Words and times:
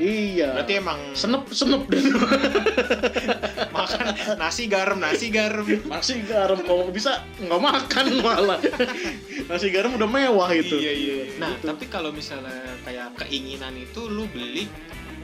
Iya. 0.00 0.56
Berarti 0.56 0.72
emang 0.80 0.98
senep 1.12 1.44
senep 1.52 1.84
dan 1.92 2.04
makan 3.76 4.06
nasi 4.40 4.64
garam, 4.64 4.96
nasi 4.96 5.28
garam. 5.28 5.66
nasi 5.84 6.24
garam 6.24 6.60
kalau 6.64 6.88
bisa 6.88 7.20
nggak 7.36 7.60
makan 7.60 8.06
malah. 8.24 8.60
nasi 9.48 9.68
garam 9.68 9.92
udah 9.96 10.08
mewah 10.08 10.48
itu. 10.56 10.80
Iya 10.80 10.92
iya. 10.96 11.16
Nah, 11.36 11.52
tapi 11.60 11.88
kalau 11.92 12.08
misalnya 12.08 12.56
kayak 12.88 13.20
keinginan 13.20 13.76
itu 13.76 14.08
lu 14.08 14.24
beli 14.32 14.64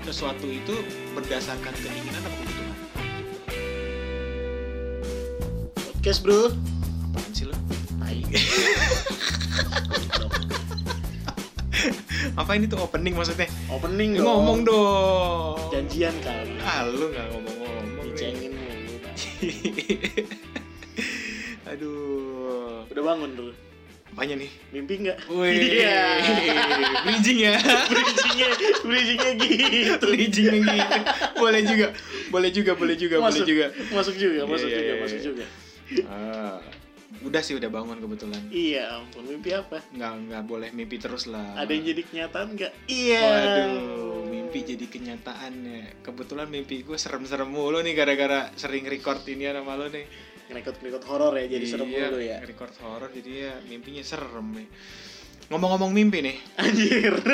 sesuatu 0.04 0.44
itu 0.48 0.84
berdasarkan 1.16 1.72
keinginan 1.80 2.20
apa 2.20 2.36
kebutuhan? 2.36 2.76
Podcast 5.96 6.20
bro. 6.20 6.52
Apaan 7.12 7.30
sih 7.32 7.44
lu? 7.48 7.56
Tai. 8.00 8.20
Apa 12.34 12.50
ini 12.54 12.66
tuh 12.66 12.78
opening 12.78 13.14
maksudnya? 13.14 13.46
Opening 13.68 14.16
dong. 14.16 14.26
ngomong 14.26 14.58
dong. 14.62 15.56
Janjian 15.70 16.14
kali. 16.20 16.52
Ah, 16.60 16.84
lu 16.84 17.08
nggak 17.08 17.26
ngomong-ngomong. 17.30 18.04
Dicengin 18.04 18.52
mulu. 18.52 18.94
Aduh. 21.68 22.84
Udah 22.88 23.02
bangun 23.04 23.30
dulu. 23.32 23.52
Apanya 24.08 24.34
nih? 24.36 24.50
Mimpi 24.72 24.94
nggak? 24.98 25.18
Wih, 25.30 25.78
Iya. 25.78 26.00
bridging 27.06 27.38
ya. 27.38 27.54
bridgingnya, 27.86 28.48
bridgingnya 28.82 29.32
gitu. 29.38 30.06
bridging 30.10 30.54
gitu. 30.58 30.98
Boleh 31.38 31.60
juga. 31.62 31.86
Boleh 32.28 32.50
juga, 32.50 32.72
boleh 32.74 32.96
juga, 32.98 33.16
boleh 33.20 33.30
Masuk. 33.30 33.46
juga. 33.46 33.66
Masuk 33.94 34.14
juga, 34.18 34.40
masuk 34.42 34.66
Iya, 34.66 34.74
juga, 34.74 34.82
iya, 34.82 34.94
masuk 34.98 35.18
iya. 35.18 35.24
juga. 35.24 35.44
Ah, 36.04 36.56
udah 37.24 37.40
sih 37.40 37.56
udah 37.56 37.72
bangun 37.72 37.98
kebetulan. 38.04 38.42
Iya 38.52 39.00
ampun, 39.00 39.24
mimpi 39.24 39.56
apa? 39.56 39.80
Nggak 39.96 40.12
nggak 40.28 40.42
boleh 40.44 40.68
mimpi 40.76 41.00
terus 41.00 41.24
lah. 41.24 41.56
Ada 41.56 41.72
yang 41.72 41.84
jadi 41.88 42.02
kenyataan 42.04 42.48
nggak? 42.52 42.72
Iya. 42.84 43.24
Waduh, 43.24 44.28
mimpi 44.28 44.58
jadi 44.60 44.84
kenyataan 44.84 45.52
ya. 45.64 45.88
Kebetulan 46.04 46.52
mimpi 46.52 46.84
gue 46.84 46.98
serem-serem 47.00 47.48
mulu 47.48 47.80
nih 47.80 47.96
gara-gara 47.96 48.52
sering 48.60 48.84
record 48.84 49.24
ini 49.24 49.48
sama 49.48 49.80
lo 49.80 49.88
nih. 49.88 50.04
Ngerekot-ngerekot 50.48 51.04
horor 51.08 51.32
ya, 51.36 51.44
jadi 51.48 51.66
serem 51.68 51.88
Iya, 51.88 52.08
dulu 52.12 52.20
ya. 52.20 52.38
Record 52.44 52.74
horror 52.84 53.08
jadi 53.12 53.30
ya 53.32 53.54
mimpinya 53.64 54.04
serem 54.04 54.46
nih. 54.52 54.68
Ngomong-ngomong 55.48 55.90
mimpi 55.96 56.20
nih. 56.20 56.36
Anjir. 56.60 57.14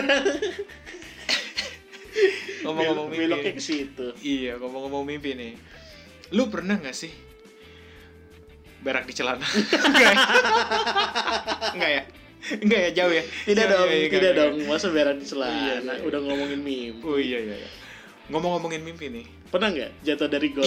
Ngomong-ngomong 2.62 3.10
mimpi. 3.10 3.26
Beloknya 3.26 3.52
ke 3.58 3.62
situ. 3.62 4.14
Iya, 4.22 4.62
ngomong-ngomong 4.62 5.02
mimpi 5.02 5.34
nih. 5.34 5.58
Lu 6.30 6.46
pernah 6.46 6.78
gak 6.78 6.94
sih 6.94 7.33
berak 8.84 9.08
di 9.08 9.14
celana? 9.16 9.40
Enggak 9.40 10.12
ya? 10.12 10.16
Enggak 11.72 11.90
ya? 11.90 12.02
Enggak 12.60 12.80
ya, 12.84 12.90
jauh 12.92 13.12
ya? 13.16 13.24
Tidak 13.24 13.64
Iya, 13.64 13.72
dong, 13.72 13.88
iya, 13.88 13.96
iya, 13.96 14.08
tidak 14.12 14.30
enggak, 14.30 14.44
dong. 14.44 14.54
Masa 14.68 14.86
beran 14.92 15.16
di 15.16 15.24
Iya, 15.24 15.30
celana? 15.32 15.92
iya. 15.96 16.02
Udah 16.04 16.20
ngomongin 16.20 16.60
mimpi. 16.60 17.00
Oh 17.00 17.16
iya, 17.16 17.38
iya, 17.40 17.56
iya. 17.56 17.70
Ngomong-ngomongin 18.28 18.84
mimpi 18.84 19.08
nih. 19.08 19.24
Pernah 19.48 19.68
nggak 19.72 19.90
jatuh 20.04 20.28
dari 20.28 20.48
got? 20.52 20.66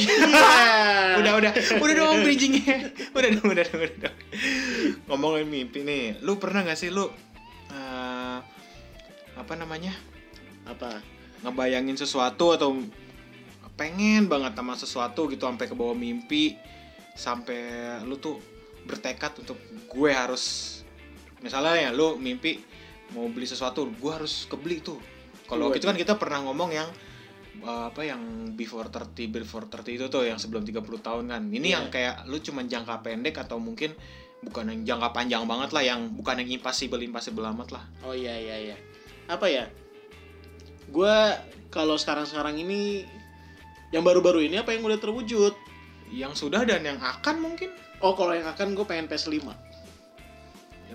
udah 1.20 1.34
udah 1.38 1.52
udah 1.82 1.96
dong 1.98 2.18
bridgingnya 2.22 2.94
udah 3.12 3.30
dong 3.36 3.48
udah 3.52 3.64
dong 3.66 3.82
udah 3.84 3.98
dong 4.06 4.18
ngomongin 5.10 5.48
mimpi 5.50 5.82
nih 5.82 6.22
lu 6.22 6.38
pernah 6.38 6.62
gak 6.62 6.78
sih 6.78 6.94
lu 6.94 7.10
eh, 7.74 8.38
apa 9.34 9.54
namanya 9.58 9.92
Apa? 10.64 11.02
ngebayangin 11.42 11.98
sesuatu 11.98 12.54
atau 12.54 12.78
pengen 13.78 14.26
banget 14.26 14.54
sama 14.58 14.74
sesuatu 14.74 15.26
gitu 15.30 15.46
sampai 15.46 15.66
ke 15.66 15.76
bawah 15.78 15.98
mimpi 15.98 16.58
sampai 17.18 17.60
lu 18.06 18.22
tuh 18.22 18.38
bertekad 18.86 19.42
untuk 19.42 19.58
gue 19.90 20.12
harus 20.14 20.78
misalnya 21.42 21.76
ya 21.76 21.90
lu 21.92 22.16
mimpi 22.16 22.62
mau 23.12 23.28
beli 23.28 23.50
sesuatu 23.50 23.90
gue 23.90 24.12
harus 24.14 24.46
kebeli 24.46 24.80
tuh 24.80 25.02
kalau 25.50 25.72
Gue 25.72 25.80
gitu 25.80 25.90
kan 25.90 25.98
kita 25.98 26.14
pernah 26.16 26.44
ngomong 26.46 26.70
yang 26.72 26.88
uh, 27.64 27.90
apa 27.90 28.04
yang 28.04 28.54
before 28.54 28.88
30 28.88 29.32
before 29.32 29.66
30 29.66 29.98
itu 29.98 30.06
tuh 30.08 30.28
yang 30.28 30.38
sebelum 30.38 30.62
30 30.64 30.84
tahun 31.02 31.24
kan 31.32 31.44
ini 31.50 31.72
Iya. 31.72 31.76
yang 31.80 31.86
kayak 31.90 32.16
lu 32.30 32.38
cuman 32.38 32.70
jangka 32.70 33.02
pendek 33.02 33.36
atau 33.42 33.58
mungkin 33.58 33.96
bukan 34.44 34.70
yang 34.70 34.82
jangka 34.86 35.10
panjang 35.18 35.44
banget 35.50 35.70
lah 35.74 35.84
yang 35.84 36.14
bukan 36.14 36.46
yang 36.46 36.50
impossible 36.62 37.02
impossible 37.02 37.44
amat 37.50 37.74
lah 37.74 37.84
Oh 38.06 38.14
iya 38.14 38.38
iya 38.38 38.56
iya. 38.72 38.78
Apa 39.28 39.50
ya? 39.52 39.68
Gua 40.88 41.36
kalau 41.68 42.00
sekarang-sekarang 42.00 42.56
ini 42.64 43.04
yang 43.92 44.04
baru-baru 44.04 44.48
ini 44.48 44.56
apa 44.62 44.72
yang 44.72 44.88
udah 44.88 45.00
terwujud? 45.00 45.52
Yang 46.10 46.32
sudah 46.32 46.64
dan 46.64 46.82
yang 46.82 46.98
akan 46.98 47.38
mungkin 47.40 47.70
Oh, 47.98 48.14
kalau 48.14 48.30
yang 48.32 48.46
akan 48.46 48.74
gue 48.74 48.86
pengen 48.86 49.06
PS5. 49.06 49.42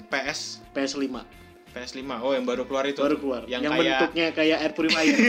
PS 0.06 0.62
PS5 0.70 1.18
PS5 1.72 2.04
oh 2.20 2.30
yang 2.30 2.44
baru 2.44 2.62
keluar 2.62 2.84
itu 2.84 3.00
baru 3.00 3.16
keluar. 3.16 3.42
yang, 3.44 3.60
Yang, 3.60 3.72
kayak 3.72 3.84
bentuknya 3.98 4.26
kayak 4.30 4.56
air 4.60 4.72
purifier. 4.72 5.16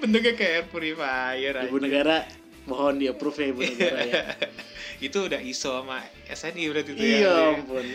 bentuknya 0.00 0.32
kayak 0.34 0.52
air 0.54 0.66
purifier 0.68 1.54
Ibu 1.64 1.74
aja. 1.74 1.82
negara 1.82 2.16
mohon 2.64 3.00
di 3.00 3.06
approve 3.08 3.36
ya 3.38 3.46
Ibu 3.50 3.60
negara 3.64 3.98
ya. 4.04 4.22
itu 5.06 5.18
udah 5.22 5.40
ISO 5.40 5.70
sama 5.74 6.02
SNI 6.26 6.62
berarti 6.68 6.90
itu 6.92 7.02
iya 7.02 7.18
ya 7.24 7.34
ampun. 7.56 7.86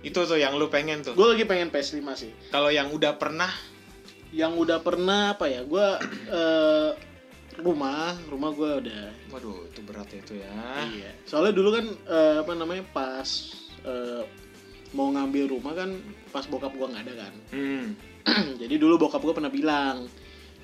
itu 0.00 0.18
tuh 0.18 0.38
yang 0.38 0.54
lu 0.54 0.66
pengen 0.68 1.02
tuh 1.02 1.12
Gue 1.12 1.26
lagi 1.28 1.44
pengen 1.44 1.68
PS5 1.68 2.00
sih. 2.14 2.30
kalau 2.48 2.68
yang 2.68 2.88
udah 2.88 3.14
pernah 3.14 3.50
Yang 4.28 4.60
udah 4.60 4.78
pernah 4.84 5.32
apa 5.32 5.48
ya? 5.48 5.64
Gue 5.64 5.80
eh, 6.30 6.90
rumah, 7.58 8.14
rumah 8.26 8.50
gue 8.54 8.70
udah. 8.86 9.04
waduh 9.28 9.66
itu 9.66 9.80
berat 9.82 10.08
itu 10.10 10.38
ya 10.38 10.50
Iya. 10.86 11.10
Soalnya 11.26 11.52
dulu 11.52 11.68
kan 11.74 11.86
eh, 11.90 12.36
apa 12.40 12.52
namanya 12.54 12.84
pas 12.90 13.28
eh, 13.82 14.22
mau 14.90 15.10
ngambil 15.10 15.52
rumah 15.52 15.74
kan 15.74 15.90
pas 16.30 16.46
bokap 16.46 16.72
gue 16.72 16.86
nggak 16.86 17.04
ada 17.04 17.14
kan. 17.26 17.34
hmm. 17.52 17.86
Jadi 18.62 18.74
dulu 18.76 18.94
bokap 19.00 19.20
gue 19.20 19.34
pernah 19.34 19.50
bilang 19.50 20.06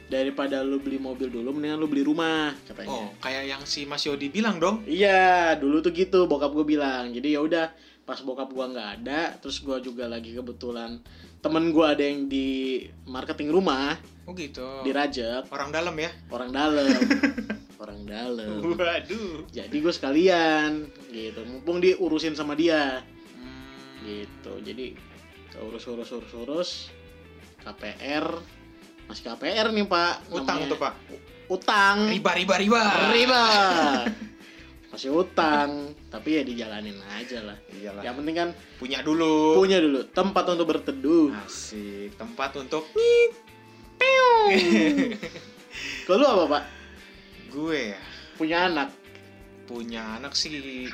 daripada 0.04 0.60
lu 0.60 0.78
beli 0.78 1.00
mobil 1.00 1.32
dulu 1.32 1.48
mendingan 1.50 1.80
lu 1.80 1.88
beli 1.88 2.04
rumah 2.04 2.52
katanya. 2.68 2.92
oh 2.92 3.08
kayak 3.18 3.48
yang 3.48 3.62
si 3.64 3.88
Mas 3.88 4.04
Yodi 4.04 4.28
bilang 4.28 4.60
dong 4.60 4.84
Iya, 4.84 5.56
dulu 5.56 5.80
tuh 5.80 5.96
gitu 5.96 6.28
bokap 6.28 6.52
gue 6.52 6.62
bilang. 6.62 7.10
Jadi 7.10 7.34
ya 7.34 7.40
udah 7.40 7.72
pas 8.04 8.20
bokap 8.20 8.52
gua 8.52 8.68
nggak 8.68 8.90
ada, 9.00 9.20
terus 9.40 9.60
gua 9.64 9.80
juga 9.80 10.04
lagi 10.04 10.36
kebetulan 10.36 11.00
temen 11.40 11.72
gua 11.72 11.96
ada 11.96 12.04
yang 12.04 12.28
di 12.28 12.84
marketing 13.08 13.52
rumah. 13.52 13.96
Oh 14.24 14.32
gitu. 14.32 14.64
Di 14.84 14.92
Rajak, 14.92 15.52
orang 15.52 15.68
dalam 15.68 15.92
ya? 16.00 16.08
Orang 16.32 16.48
dalam, 16.48 16.96
orang 17.82 18.00
dalam. 18.08 18.56
waduh. 18.64 19.44
Jadi 19.52 19.76
gue 19.84 19.92
sekalian 19.92 20.88
gitu, 21.12 21.44
mumpung 21.44 21.84
diurusin 21.84 22.32
sama 22.32 22.56
dia. 22.56 23.04
Hmm. 23.36 24.00
gitu. 24.08 24.64
Jadi 24.64 24.96
urus 25.60 25.84
urus 25.86 26.10
urus 26.10 26.32
urus 26.34 26.70
KPR 27.62 28.26
masih 29.04 29.22
KPR 29.28 29.68
nih 29.70 29.84
pak 29.84 30.14
utang 30.32 30.64
namanya. 30.64 30.72
tuh 30.72 30.78
pak. 30.80 30.94
Utang. 31.52 31.96
Riba 32.08 32.32
riba 32.32 32.54
riba. 32.56 32.82
Riba 33.12 33.44
masih 34.94 35.10
utang 35.10 35.90
tapi 36.06 36.38
ya 36.38 36.42
dijalanin 36.46 36.94
aja 37.18 37.42
lah. 37.42 37.58
Iyalah. 37.74 38.02
Yang 38.06 38.14
penting 38.22 38.36
kan 38.38 38.48
punya 38.78 38.98
dulu. 39.02 39.58
punya 39.58 39.82
dulu 39.82 40.06
tempat 40.14 40.44
untuk 40.54 40.66
berteduh. 40.70 41.34
Asik 41.42 42.14
tempat 42.14 42.54
untuk 42.62 42.86
kalau 46.04 46.20
lu 46.20 46.26
apa 46.28 46.44
pak? 46.46 46.62
Gue 47.50 47.96
ya. 47.96 48.00
Punya 48.36 48.70
anak. 48.70 48.88
Punya 49.64 50.20
anak 50.20 50.36
sih. 50.36 50.86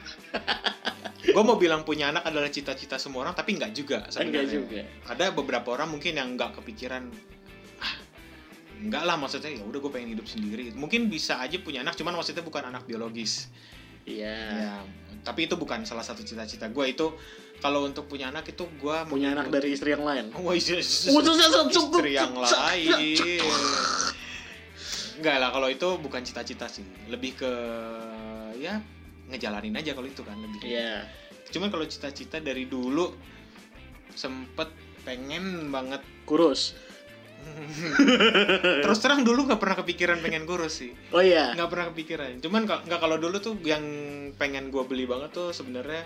Gue 1.21 1.43
mau 1.45 1.59
bilang 1.59 1.85
punya 1.85 2.15
anak 2.15 2.25
adalah 2.25 2.49
cita-cita 2.49 2.97
semua 2.97 3.29
orang 3.29 3.35
tapi 3.37 3.59
nggak 3.59 3.73
juga 3.75 4.07
enggak 4.07 4.15
sebenarnya. 4.15 4.49
juga. 4.49 4.81
Ada 5.11 5.25
beberapa 5.35 5.69
orang 5.75 5.93
mungkin 5.93 6.17
yang 6.17 6.39
nggak 6.39 6.63
kepikiran 6.63 7.11
ah 7.83 7.95
nggak 8.81 9.03
lah 9.05 9.17
maksudnya 9.21 9.53
ya 9.53 9.63
udah 9.67 9.79
gue 9.83 9.93
pengen 9.93 10.17
hidup 10.17 10.27
sendiri. 10.31 10.73
Mungkin 10.73 11.11
bisa 11.11 11.43
aja 11.43 11.59
punya 11.61 11.83
anak 11.83 11.99
cuman 11.99 12.15
maksudnya 12.17 12.47
bukan 12.47 12.71
anak 12.71 12.87
biologis 12.87 13.51
iya 14.05 14.37
ya 14.51 14.75
tapi 15.21 15.45
itu 15.45 15.55
bukan 15.55 15.85
salah 15.85 16.01
satu 16.01 16.25
cita-cita 16.25 16.73
gue 16.73 16.85
itu 16.89 17.13
kalau 17.61 17.85
untuk 17.85 18.09
punya 18.09 18.33
anak 18.33 18.49
itu 18.49 18.65
gue 18.65 18.97
punya 19.05 19.37
anak 19.37 19.53
dari 19.53 19.77
istri 19.77 19.93
yang 19.93 20.01
lain 20.01 20.33
istri, 20.57 20.81
Oh, 21.13 21.21
susah, 21.21 21.49
susah. 21.53 21.69
istri 21.69 22.11
yang 22.17 22.33
lain. 22.33 22.89
Enggak 25.21 25.37
lah, 25.37 25.53
kalau 25.53 25.69
itu 25.69 25.89
bukan 26.01 26.25
cita-cita 26.25 26.65
sih. 26.65 26.81
Lebih 27.13 27.37
ke 27.37 27.53
ya 28.57 28.81
ngejalanin 29.29 29.77
aja 29.77 29.93
kalau 29.93 30.09
itu 30.09 30.25
kan 30.25 30.41
lebih. 30.41 30.65
iya 30.65 31.05
Cuman 31.53 31.69
kalau 31.69 31.85
cita-cita 31.85 32.41
dari 32.41 32.65
dulu 32.65 33.13
sempet 34.17 34.73
pengen 35.05 35.69
banget. 35.69 36.01
kurus 36.25 36.73
Terus 38.85 38.99
terang 38.99 39.23
dulu 39.23 39.47
nggak 39.47 39.61
pernah 39.61 39.77
kepikiran 39.79 40.19
pengen 40.21 40.45
kurus 40.45 40.83
sih. 40.83 40.93
oh 41.15 41.23
iya? 41.23 41.55
Nggak 41.55 41.71
pernah 41.71 41.87
kepikiran. 41.95 42.41
Cuman 42.43 42.67
nggak 42.67 43.01
kalau 43.01 43.17
dulu 43.17 43.37
tuh 43.39 43.55
yang 43.63 43.85
pengen 44.37 44.69
gue 44.75 44.83
beli 44.85 45.07
banget 45.07 45.31
tuh 45.33 45.51
sebenarnya 45.55 46.05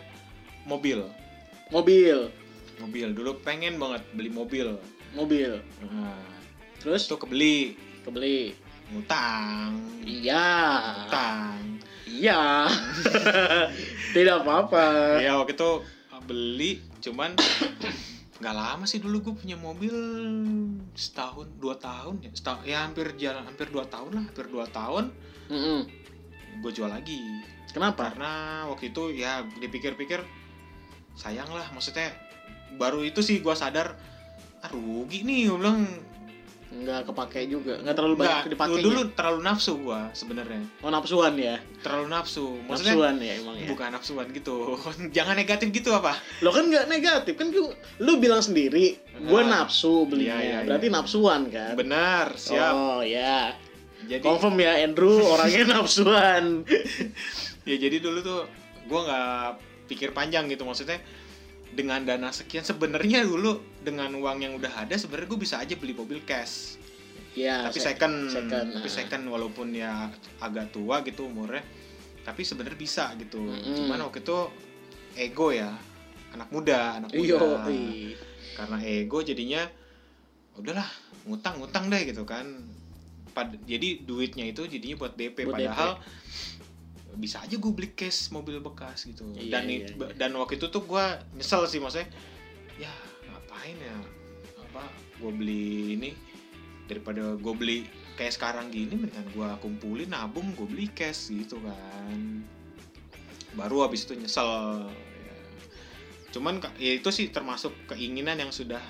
mobil. 0.69 1.05
mobil. 1.73 2.29
Mobil. 2.83 3.09
Dulu 3.15 3.41
pengen 3.43 3.79
banget 3.81 4.03
beli 4.13 4.31
mobil. 4.31 4.79
mobil. 5.15 5.63
Nah, 5.79 6.19
terus? 6.83 7.07
Itu 7.07 7.17
kebeli. 7.17 7.79
Kebeli. 8.03 8.55
Ngutang. 8.91 9.79
Iya. 10.03 10.51
Ngutang. 11.07 11.59
Iya. 12.05 12.67
Tidak 14.15 14.37
apa-apa. 14.43 15.19
Ya 15.23 15.39
waktu 15.39 15.55
itu 15.55 15.71
beli 16.25 16.81
cuman 17.05 17.37
nggak 18.35 18.55
lama 18.55 18.85
sih 18.85 18.99
dulu 18.99 19.31
gue 19.31 19.35
punya 19.47 19.55
mobil 19.55 19.95
setahun 20.99 21.47
dua 21.63 21.79
tahun 21.79 22.19
ya 22.19 22.31
setahun 22.35 22.63
ya 22.67 22.79
hampir 22.83 23.15
jalan 23.15 23.47
hampir 23.47 23.71
dua 23.71 23.87
tahun 23.87 24.11
lah 24.11 24.25
hampir 24.27 24.47
dua 24.51 24.67
tahun 24.67 25.15
Mm-mm. 25.51 25.81
gue 26.59 26.73
jual 26.75 26.91
lagi 26.91 27.23
Kenapa? 27.71 28.11
karena 28.11 28.65
waktu 28.71 28.95
itu 28.95 29.15
ya 29.15 29.43
dipikir-pikir 29.59 30.23
sayang 31.15 31.51
lah 31.51 31.67
maksudnya 31.75 32.11
baru 32.75 33.07
itu 33.07 33.23
sih 33.23 33.39
gue 33.39 33.55
sadar 33.55 33.95
ah 34.63 34.71
rugi 34.71 35.23
nih 35.23 35.51
gue 35.51 35.59
bilang 35.59 35.87
Nggak 36.75 37.07
kepake 37.07 37.47
juga, 37.47 37.79
nggak 37.79 37.95
terlalu 37.95 38.15
banyak 38.17 38.35
Nggak, 38.41 38.51
dipakai. 38.51 38.83
dulu 38.83 39.01
terlalu 39.13 39.41
nafsu 39.41 39.73
gue 39.79 40.01
sebenarnya 40.11 40.61
Oh 40.81 40.91
nafsuan 40.91 41.33
ya, 41.35 41.57
terlalu 41.81 42.07
nafsu 42.09 42.47
maksudnya 42.61 42.93
nafsuan 42.93 43.15
ya 43.19 43.33
emang 43.37 43.57
ya. 43.57 43.67
bukan 43.69 43.89
nafsuan 43.91 44.27
gitu 44.29 44.57
jangan 45.17 45.35
negatif 45.35 45.71
gitu 45.71 45.91
apa 45.91 46.19
Lo 46.41 46.51
kan 46.51 46.67
nggak 46.67 46.87
negatif 46.87 47.35
kan 47.35 47.49
lu, 47.49 47.71
lu 47.99 48.13
bilang 48.19 48.41
sendiri, 48.41 48.99
gue 48.99 49.41
Ah. 49.41 49.47
nafsu 49.63 50.03
belinya, 50.05 50.35
Iya, 50.35 50.45
iya, 50.45 50.59
berarti 50.65 50.87
iya. 50.87 50.95
nafsuan 50.95 51.41
kan? 51.47 51.73
benar 51.75 52.27
siap 52.35 52.75
Oh 52.75 53.01
ya, 53.01 53.55
jadi 54.03 54.21
confirm 54.21 54.59
ya 54.59 54.73
Andrew 54.81 55.23
orangnya 55.23 55.63
nafsuan. 55.75 56.67
ya 57.63 57.77
jadi 57.79 57.97
dulu 57.97 58.19
tuh 58.21 58.41
gue 58.83 59.01
nggak 59.01 59.47
pikir 59.87 60.11
panjang 60.11 60.45
gitu 60.47 60.63
maksudnya 60.63 60.99
dengan 61.75 62.01
dana 62.01 62.31
sekian 62.31 62.63
sebenarnya 62.63 63.27
dulu 63.27 63.59
dengan 63.83 64.15
uang 64.15 64.39
yang 64.41 64.55
udah 64.55 64.87
ada 64.87 64.95
sebenarnya 64.95 65.29
gue 65.29 65.41
bisa 65.41 65.59
aja 65.59 65.75
beli 65.75 65.93
mobil 65.93 66.23
cash 66.23 66.79
Ya, 67.35 67.67
tapi 67.67 67.83
second, 67.83 68.31
second, 68.31 68.79
tapi 68.79 68.87
ah. 68.87 68.95
second 68.95 69.27
walaupun 69.27 69.75
ya 69.75 70.07
agak 70.39 70.71
tua 70.71 71.03
gitu 71.03 71.27
umurnya 71.27 71.67
tapi 72.23 72.47
sebenarnya 72.47 72.79
bisa 72.79 73.11
gitu 73.19 73.43
Mm-mm. 73.43 73.75
cuman 73.75 74.07
waktu 74.07 74.23
itu 74.23 74.39
ego 75.19 75.51
ya 75.51 75.75
anak 76.31 76.55
muda 76.55 77.03
anak 77.03 77.11
muda 77.11 77.67
ih. 77.75 78.15
karena 78.55 78.79
ego 78.81 79.19
jadinya 79.21 79.67
udahlah 80.55 80.87
ngutang 81.27 81.59
ngutang 81.59 81.91
deh 81.91 82.07
gitu 82.07 82.23
kan 82.23 82.47
Pad- 83.35 83.67
jadi 83.67 84.07
duitnya 84.07 84.47
itu 84.47 84.71
jadinya 84.71 84.95
buat 84.95 85.19
DP 85.19 85.43
Buat 85.43 85.59
padahal 85.59 85.91
bisa 87.17 87.43
aja 87.43 87.57
gue 87.57 87.73
beli 87.73 87.95
cash 87.95 88.31
mobil 88.35 88.59
bekas 88.61 89.09
gitu. 89.09 89.25
Iya, 89.35 89.59
dan 89.59 89.65
iya, 89.71 89.89
iya. 89.89 90.07
dan 90.19 90.31
waktu 90.37 90.59
itu 90.61 90.69
tuh 90.69 90.85
gue 90.85 91.05
nyesel 91.39 91.65
sih 91.71 91.79
maksudnya 91.79 92.09
ya 92.79 92.93
ngapain 93.31 93.77
ya? 93.79 93.99
Apa 94.71 94.85
gue 95.23 95.33
beli 95.33 95.97
ini 95.99 96.11
daripada 96.85 97.35
gue 97.39 97.55
beli 97.57 97.79
kayak 98.15 98.37
sekarang 98.37 98.69
gini 98.71 98.95
mendingan 98.95 99.27
gue 99.33 99.49
kumpulin 99.65 100.13
nabung 100.13 100.53
gue 100.55 100.67
beli 100.69 100.91
cash 100.93 101.33
gitu 101.33 101.59
kan. 101.63 102.45
Baru 103.55 103.87
habis 103.87 104.05
itu 104.05 104.19
nyesel 104.19 104.47
ya. 105.25 105.37
cuman 106.35 106.59
ya 106.83 106.99
itu 106.99 107.09
sih 107.15 107.31
termasuk 107.31 107.71
keinginan 107.87 108.43
yang 108.43 108.51
sudah 108.51 108.83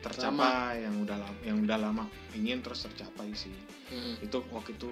tercapai 0.00 0.86
yang 0.86 0.96
udah 1.02 1.18
lama 1.20 1.38
yang 1.44 1.58
udah 1.62 1.78
lama. 1.78 2.04
Ingin 2.32 2.64
terus 2.64 2.88
tercapai 2.88 3.32
sih. 3.36 3.52
Mm. 3.86 4.18
itu 4.18 4.42
waktu 4.50 4.74
itu 4.74 4.90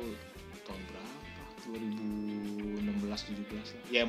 tahun 0.63 0.83
berapa? 0.87 1.15
2016 1.65 2.14
17 3.23 3.47
lah. 3.55 3.85
Ya 3.93 4.03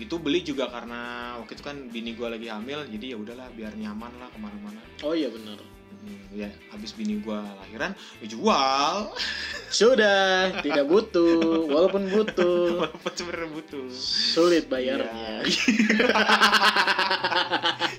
itu 0.00 0.16
beli 0.16 0.40
juga 0.40 0.72
karena 0.72 1.34
waktu 1.36 1.52
itu 1.52 1.62
kan 1.62 1.76
bini 1.92 2.16
gue 2.16 2.24
lagi 2.24 2.48
hamil 2.48 2.88
jadi 2.88 3.12
ya 3.12 3.16
udahlah 3.20 3.48
biar 3.52 3.76
nyaman 3.76 4.12
lah 4.16 4.28
ke 4.32 4.38
mana-mana. 4.40 4.80
Oh 5.04 5.12
iya 5.12 5.28
benar. 5.28 5.60
Hmm, 6.02 6.34
ya 6.34 6.50
habis 6.72 6.96
bini 6.96 7.20
gue 7.20 7.36
lahiran 7.36 7.92
ya 8.24 8.26
jual. 8.26 8.96
Sudah, 9.78 10.50
tidak 10.64 10.88
butuh, 10.88 11.68
walaupun 11.68 12.08
butuh, 12.08 12.74
walaupun 12.88 13.12
sebenarnya 13.12 13.50
butuh. 13.52 13.86
Sulit 13.92 14.64
bayarnya. 14.66 15.44
Iya. 15.44 16.08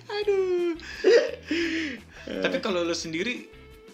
aduh. 0.18 0.74
Tapi 2.44 2.58
kalau 2.60 2.82
lo 2.84 2.94
sendiri 2.98 3.48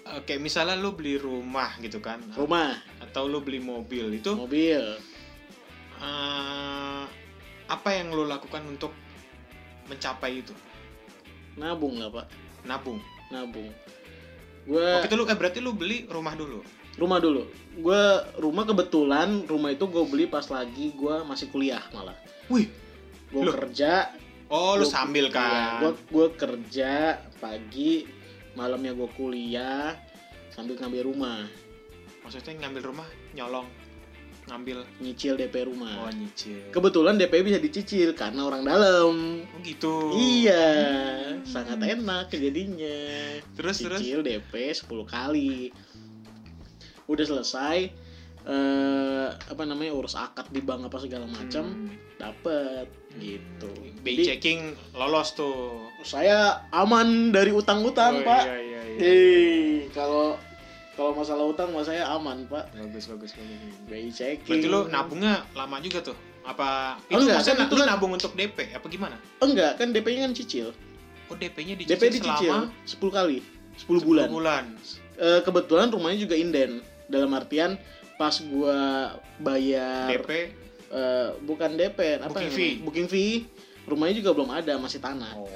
eh, 0.08 0.22
kayak 0.26 0.42
misalnya 0.42 0.80
lo 0.80 0.96
beli 0.96 1.20
rumah 1.20 1.76
gitu 1.84 2.00
kan. 2.00 2.24
Rumah, 2.34 3.04
atau 3.04 3.28
lo 3.28 3.44
beli 3.44 3.60
mobil 3.62 4.18
itu 4.18 4.34
mobil, 4.34 4.82
eh, 6.00 7.04
apa 7.70 7.90
yang 7.94 8.12
lo 8.12 8.26
lakukan 8.26 8.66
untuk 8.66 8.92
mencapai 9.86 10.42
itu? 10.42 10.54
Nabung 11.56 12.00
lah 12.00 12.10
pak, 12.10 12.28
nabung. 12.64 13.00
Nabung. 13.30 13.70
Gue 14.66 14.86
waktu 14.86 15.08
itu 15.10 15.18
lu 15.18 15.26
eh 15.26 15.38
berarti 15.38 15.60
lu 15.62 15.72
beli 15.74 16.06
rumah 16.08 16.34
dulu? 16.34 16.62
Rumah 16.98 17.20
dulu. 17.22 17.42
Gue 17.80 18.02
rumah 18.38 18.64
kebetulan 18.66 19.46
rumah 19.46 19.72
itu 19.72 19.86
gue 19.86 20.04
beli 20.06 20.26
pas 20.26 20.46
lagi 20.50 20.92
gue 20.94 21.16
masih 21.24 21.48
kuliah 21.50 21.82
malah. 21.94 22.18
wih 22.50 22.66
Gue 23.30 23.46
kerja, 23.54 24.10
oh 24.50 24.74
lu 24.74 24.90
Gua- 24.90 24.90
sambil 24.90 25.30
kan? 25.30 25.86
gue 25.86 25.92
gue 26.10 26.28
kerja 26.34 27.22
pagi, 27.38 28.10
malamnya 28.58 28.98
gue 28.98 29.06
kuliah 29.14 29.94
sambil 30.50 30.74
ngambil 30.82 31.14
rumah, 31.14 31.46
maksudnya 32.26 32.58
ngambil 32.58 32.90
rumah 32.90 33.06
nyolong 33.38 33.70
ngambil 34.50 34.82
nyicil 34.98 35.34
DP 35.36 35.56
rumah. 35.64 35.94
oh 36.00 36.10
nyicil 36.10 36.58
Kebetulan 36.70 37.16
DP 37.16 37.34
bisa 37.42 37.58
dicicil 37.58 38.12
karena 38.12 38.42
orang 38.44 38.62
dalam. 38.64 39.46
oh 39.46 39.60
gitu 39.62 40.10
Iya, 40.12 40.66
sangat 41.44 41.78
enak 41.78 42.28
jadinya. 42.30 42.98
terus 43.54 43.78
terus 43.78 44.02
Cicil 44.02 44.20
DP 44.20 44.52
10 44.74 44.90
kali. 45.06 45.70
Udah 47.06 47.26
selesai 47.26 47.78
eh 48.42 49.28
apa 49.30 49.64
namanya 49.64 49.94
urus 49.94 50.16
akad 50.16 50.50
di 50.50 50.60
bank 50.60 50.82
apa 50.84 50.98
segala 50.98 51.26
macam 51.26 51.70
Hmm. 51.70 51.94
dapet 52.18 52.88
gitu. 53.16 53.70
BI 54.00 54.16
Jadi 54.16 54.24
checking 54.26 54.62
lolos 54.92 55.34
tuh 55.34 55.78
saya 56.02 56.66
aman 56.70 57.30
dari 57.30 57.52
utang-utang, 57.52 58.20
Oh, 58.20 58.26
Pak. 58.26 58.44
iya 58.44 58.58
iya 58.58 58.82
iya 58.90 58.98
Hei, 58.98 59.54
kalau 59.90 60.40
kalau 61.00 61.16
masalah 61.16 61.48
utang 61.48 61.72
mah 61.72 61.80
saya 61.82 62.04
aman, 62.12 62.44
Pak. 62.44 62.76
bagus 62.76 63.08
bagus 63.08 63.32
bagus 63.32 63.60
BI 63.88 64.12
checking. 64.12 64.44
berarti 64.44 64.68
lu 64.68 64.80
nabungnya 64.92 65.48
lama 65.56 65.80
juga 65.80 66.04
tuh 66.04 66.18
apa 66.44 67.00
itu 67.08 67.16
Enggak, 67.16 67.40
maksudnya 67.40 67.56
kan 67.56 67.68
itu 67.68 67.76
kan- 67.78 67.88
nabung 67.88 68.12
untuk 68.12 68.32
DP 68.36 68.58
apa 68.76 68.86
gimana 68.86 69.16
Enggak, 69.40 69.80
kan 69.80 69.96
DP-nya 69.96 70.28
kan 70.28 70.36
cicil. 70.36 70.76
oh 71.30 71.36
DP-nya 71.40 71.80
DP 71.80 71.88
dicicil 71.88 72.12
dicicil 72.12 72.52
selama 72.52 72.68
10 72.84 73.16
kali. 73.16 73.38
10 73.80 73.88
10 73.96 74.04
bulan. 74.04 74.28
bulan 74.28 74.66
Eh, 75.16 75.40
kebetulan 75.44 75.88
rumahnya 75.88 76.16
juga 76.18 76.36
inden. 76.36 76.80
Dalam 77.06 77.32
artian 77.32 77.76
pas 78.16 78.36
gua 78.42 79.12
bayar 79.40 80.08
DP 80.10 80.32
eh, 80.90 81.30
bukan 81.44 81.76
DP, 81.76 82.00
apa 82.18 82.28
Booking 82.30 82.52
fee. 82.52 82.74
Booking 82.80 83.08
fee. 83.08 83.48
Rumahnya 83.84 84.16
juga 84.20 84.32
belum 84.32 84.50
ada, 84.50 84.76
masih 84.76 85.00
tanah. 85.00 85.36
oh 85.36 85.48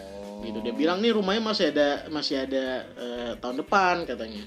Gitu. 0.44 0.60
Dia 0.60 0.76
bilang 0.76 1.00
nih 1.00 1.16
rumahnya 1.16 1.40
masih 1.42 1.72
ada 1.72 2.04
masih 2.12 2.44
ada 2.44 2.64
eh, 2.96 3.32
tahun 3.40 3.64
depan 3.64 4.04
katanya. 4.04 4.44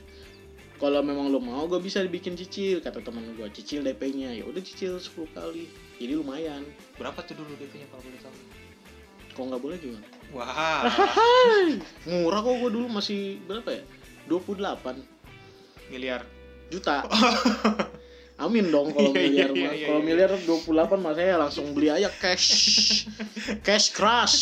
Kalau 0.77 1.01
memang 1.01 1.33
lo 1.33 1.41
mau, 1.41 1.65
gue 1.65 1.81
bisa 1.81 2.05
dibikin 2.05 2.37
cicil 2.37 2.85
kata 2.85 3.01
teman 3.01 3.25
gue. 3.33 3.49
Cicil 3.49 3.81
DP-nya 3.81 4.37
ya 4.37 4.45
udah 4.45 4.61
cicil 4.61 5.01
10 5.01 5.09
kali. 5.33 5.65
Jadi 5.97 6.13
lumayan. 6.13 6.63
berapa 7.01 7.17
tuh 7.25 7.33
dulu 7.33 7.57
DP-nya 7.57 7.89
kalau 7.89 8.05
boleh 8.05 8.21
tahu 8.21 8.37
Kok 9.33 9.45
nggak 9.53 9.63
boleh 9.63 9.77
gimana? 9.77 10.07
wah 10.33 10.85
Murah 12.09 12.41
kok 12.41 12.55
gue 12.57 12.71
dulu 12.73 12.87
masih 12.89 13.37
berapa 13.45 13.69
ya? 13.73 13.83
28 14.29 15.01
miliar 15.89 16.21
juta. 16.69 17.05
Amin 18.45 18.69
dong 18.69 18.93
kalau 18.93 19.17
Iya, 19.17 19.49
iya, 19.49 19.49
miliar 19.49 19.51
iya, 19.57 19.65
mah. 19.65 19.73
Kalau 19.89 20.01
miliar 20.05 20.31
28 20.37 21.01
mah 21.01 21.13
saya 21.17 21.35
langsung 21.41 21.73
beli 21.73 21.89
aja 21.89 22.13
cash. 22.21 22.49
cash 23.65 23.93
crush. 23.93 24.37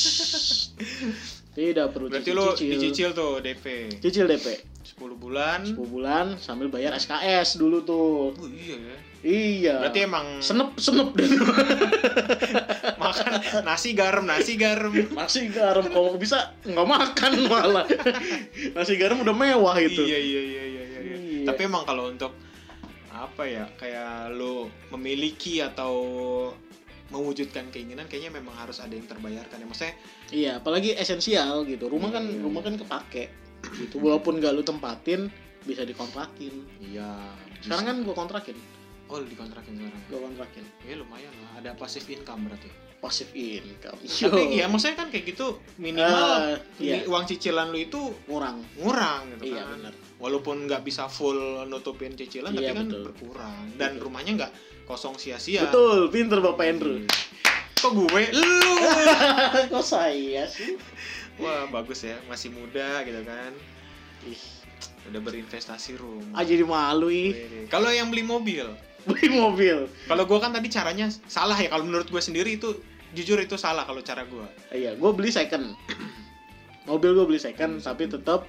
Tidak 1.55 1.87
perlu 1.95 2.11
berarti 2.11 2.27
cicil. 2.27 2.35
lu 2.35 2.47
dicicil 2.59 3.11
tuh 3.15 3.39
DP 3.39 3.65
Cicil 4.03 4.27
DP 4.27 4.74
10 4.95 5.11
bulan 5.17 5.59
10 5.67 5.75
bulan 5.85 6.27
sambil 6.39 6.71
bayar 6.71 6.95
SKS 6.95 7.59
dulu 7.59 7.83
tuh. 7.83 8.31
oh, 8.31 8.49
iya 8.49 8.77
ya 8.79 8.97
Iya. 9.25 9.75
berarti 9.81 10.01
emang 10.05 10.27
senep 10.39 10.77
senep 10.77 11.17
deh. 11.17 11.25
makan 13.01 13.31
nasi 13.65 13.97
garam 13.97 14.21
nasi 14.23 14.55
garam 14.55 14.93
Nasi 14.93 15.49
garam 15.49 15.89
kalau 15.89 16.15
bisa 16.15 16.53
nggak 16.61 16.85
makan 16.85 17.33
malah. 17.49 17.89
Nasi 18.77 18.95
garam 18.95 19.19
udah 19.19 19.33
mewah 19.33 19.81
itu. 19.81 20.05
iya 20.05 20.21
iya 20.21 20.43
iya 20.45 20.65
iya 20.65 20.83
iya 20.85 21.01
iya. 21.01 21.17
Iya. 21.17 21.45
tapi 21.49 21.65
emang 21.65 21.83
kalau 21.83 22.07
untuk 22.07 22.37
apa 23.09 23.43
ya 23.43 23.65
kayak 23.75 24.29
lo 24.31 24.69
memiliki 24.93 25.59
atau 25.59 25.95
mewujudkan 27.09 27.71
keinginan 27.71 28.05
kayaknya 28.05 28.29
memang 28.35 28.53
harus 28.55 28.77
ada 28.77 28.93
yang 28.93 29.07
terbayarkan 29.07 29.57
ya 29.57 29.67
maksudnya 29.67 29.95
Iya, 30.29 30.51
apalagi 30.59 30.93
esensial 30.93 31.63
gitu. 31.65 31.87
Rumah 31.87 32.11
kan 32.11 32.25
Iya. 32.27 32.43
rumah 32.43 32.61
kan 32.61 32.75
kepake. 32.75 33.25
Gitu. 33.71 33.97
Walaupun 33.97 34.37
gak 34.37 34.53
lu 34.53 34.61
tempatin 34.61 35.29
bisa 35.61 35.83
dikontrakin. 35.83 36.53
iya 36.79 37.17
Sekarang 37.59 37.85
kan 37.85 37.97
gua 38.03 38.13
kontrakin, 38.15 38.53
oh 39.07 39.17
dikontrakin 39.19 39.73
sekarang 39.75 40.01
gua 40.07 40.21
kontrakin. 40.23 40.65
ya 40.83 40.95
lumayan 40.95 41.33
lah 41.39 41.53
ada 41.57 41.71
passive 41.73 42.05
income 42.11 42.45
berarti 42.45 42.69
Passive 42.97 43.33
income. 43.33 44.01
tapi 44.01 44.57
ya 44.57 44.65
maksudnya 44.65 44.97
kan 44.97 45.09
kayak 45.09 45.25
gitu 45.27 45.57
minimal 45.77 46.09
Ah, 46.09 46.57
iya. 46.77 47.05
uang 47.05 47.25
cicilan 47.27 47.69
lu 47.69 47.77
itu 47.79 48.01
Kurang. 48.25 48.65
ngurang 48.75 49.29
gitu 49.35 49.49
Iya 49.51 49.61
kan 49.63 49.77
benar. 49.79 49.93
walaupun 50.17 50.65
nggak 50.65 50.81
bisa 50.83 51.05
full 51.07 51.37
nutupin 51.65 52.13
cicilan 52.13 52.49
Iya, 52.51 52.73
tapi 52.73 52.73
kan 52.75 52.87
betul. 52.87 53.03
berkurang 53.07 53.65
dan 53.75 53.91
Betul. 53.91 54.05
rumahnya 54.05 54.33
nggak 54.39 54.53
kosong 54.85 55.17
sia-sia 55.17 55.65
Betul, 55.65 56.09
pinter 56.09 56.41
Bapak 56.41 56.65
Andrew. 56.67 57.05
kok 57.75 57.93
gue 57.93 58.23
lu 58.33 58.73
Kok 59.73 59.81
saya 59.83 60.45
sih? 60.47 60.77
Wah 61.37 61.67
bagus 61.69 62.03
ya 62.03 62.17
masih 62.27 62.51
muda 62.51 63.03
gitu 63.03 63.23
kan 63.23 63.53
Ih, 64.25 64.41
udah 65.11 65.21
berinvestasi 65.21 65.99
room 65.99 66.25
Ah 66.33 66.43
jadi 66.43 66.63
malu 66.63 67.09
ih 67.09 67.35
kalau 67.69 67.89
yang 67.89 68.09
beli 68.09 68.23
mobil 68.23 68.71
beli 69.05 69.29
mobil. 69.29 69.85
kalau 70.09 70.25
gua 70.25 70.41
kan 70.41 70.51
tadi 70.51 70.69
caranya 70.69 71.13
salah 71.29 71.55
ya 71.55 71.69
kalau 71.69 71.85
menurut 71.85 72.09
gue 72.09 72.19
sendiri 72.19 72.57
itu 72.57 72.73
jujur 73.13 73.37
itu 73.37 73.55
salah 73.55 73.85
kalau 73.85 74.01
cara 74.01 74.25
gua 74.25 74.49
Iya, 74.73 74.97
gue 74.97 75.11
beli 75.13 75.29
second. 75.29 75.77
Mobil 76.85 77.13
gue 77.13 77.25
beli 77.25 77.39
second, 77.39 77.79
tapi 77.79 78.09
tetap 78.09 78.49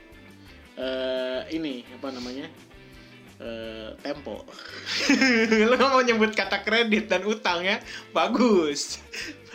eh 0.75 1.41
ini 1.51 1.83
apa 1.91 2.07
namanya? 2.09 2.47
eh 3.35 3.91
tempo. 3.99 4.47
lo 5.69 5.75
nggak 5.75 5.91
mau 5.91 5.99
nyebut 6.01 6.31
kata 6.31 6.63
kredit 6.63 7.11
dan 7.11 7.23
utang 7.23 7.59
ya 7.59 7.83
bagus 8.09 9.03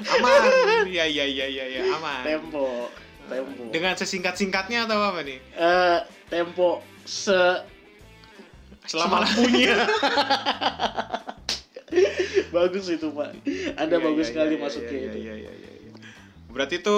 aman 0.04 0.40
iya 0.92 1.08
iya 1.08 1.24
iya 1.24 1.46
iya 1.48 1.64
ya, 1.66 1.82
aman 1.90 2.20
Tempo. 2.22 2.92
Tempo. 3.30 3.62
dengan 3.70 3.94
sesingkat 3.94 4.34
singkatnya 4.34 4.84
atau 4.84 4.98
apa 5.00 5.22
nih 5.22 5.38
eh 5.54 5.98
tempo 6.26 6.82
se 7.06 7.38
selama 8.84 9.22
semampunya. 9.22 9.76
bagus 12.50 12.86
itu 12.88 13.06
pak. 13.10 13.30
Anda 13.76 13.96
Iya, 13.96 14.04
bagus 14.04 14.26
iya, 14.26 14.30
sekali 14.30 14.54
iya, 14.54 14.60
masuknya 14.60 14.90
iya, 14.96 15.06
itu. 15.06 15.18
iya, 15.20 15.34
iya, 15.36 15.52
iya, 15.52 15.70
iya. 15.80 15.92
berarti 16.48 16.78
itu 16.78 16.96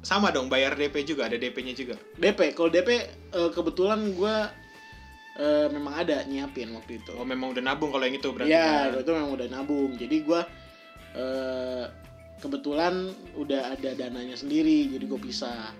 sama 0.00 0.28
dong 0.30 0.48
bayar 0.48 0.72
DP 0.72 1.04
juga 1.04 1.28
ada 1.28 1.36
DP-nya 1.36 1.76
juga 1.76 2.00
DP, 2.16 2.56
kalau 2.56 2.72
DP 2.72 2.88
eh, 3.30 3.50
kebetulan 3.52 4.00
gue 4.10 4.36
eh, 5.36 5.66
memang 5.68 5.92
ada 5.94 6.24
nyiapin 6.24 6.72
waktu 6.72 6.96
itu. 6.96 7.12
oh 7.12 7.24
memang 7.24 7.52
udah 7.52 7.62
nabung 7.62 7.90
kalau 7.90 8.04
yang 8.04 8.16
itu 8.16 8.28
berarti 8.30 8.48
Iya, 8.50 8.68
kan? 8.90 9.00
itu 9.00 9.10
memang 9.10 9.32
udah 9.32 9.48
nabung. 9.50 9.90
Jadi 9.96 10.16
gua 10.22 10.40
eh, 11.12 11.84
kebetulan 12.40 13.12
udah 13.36 13.76
ada 13.76 13.92
dananya 13.94 14.34
sendiri, 14.34 14.88
jadi 14.90 15.04
gue 15.04 15.20
bisa. 15.20 15.76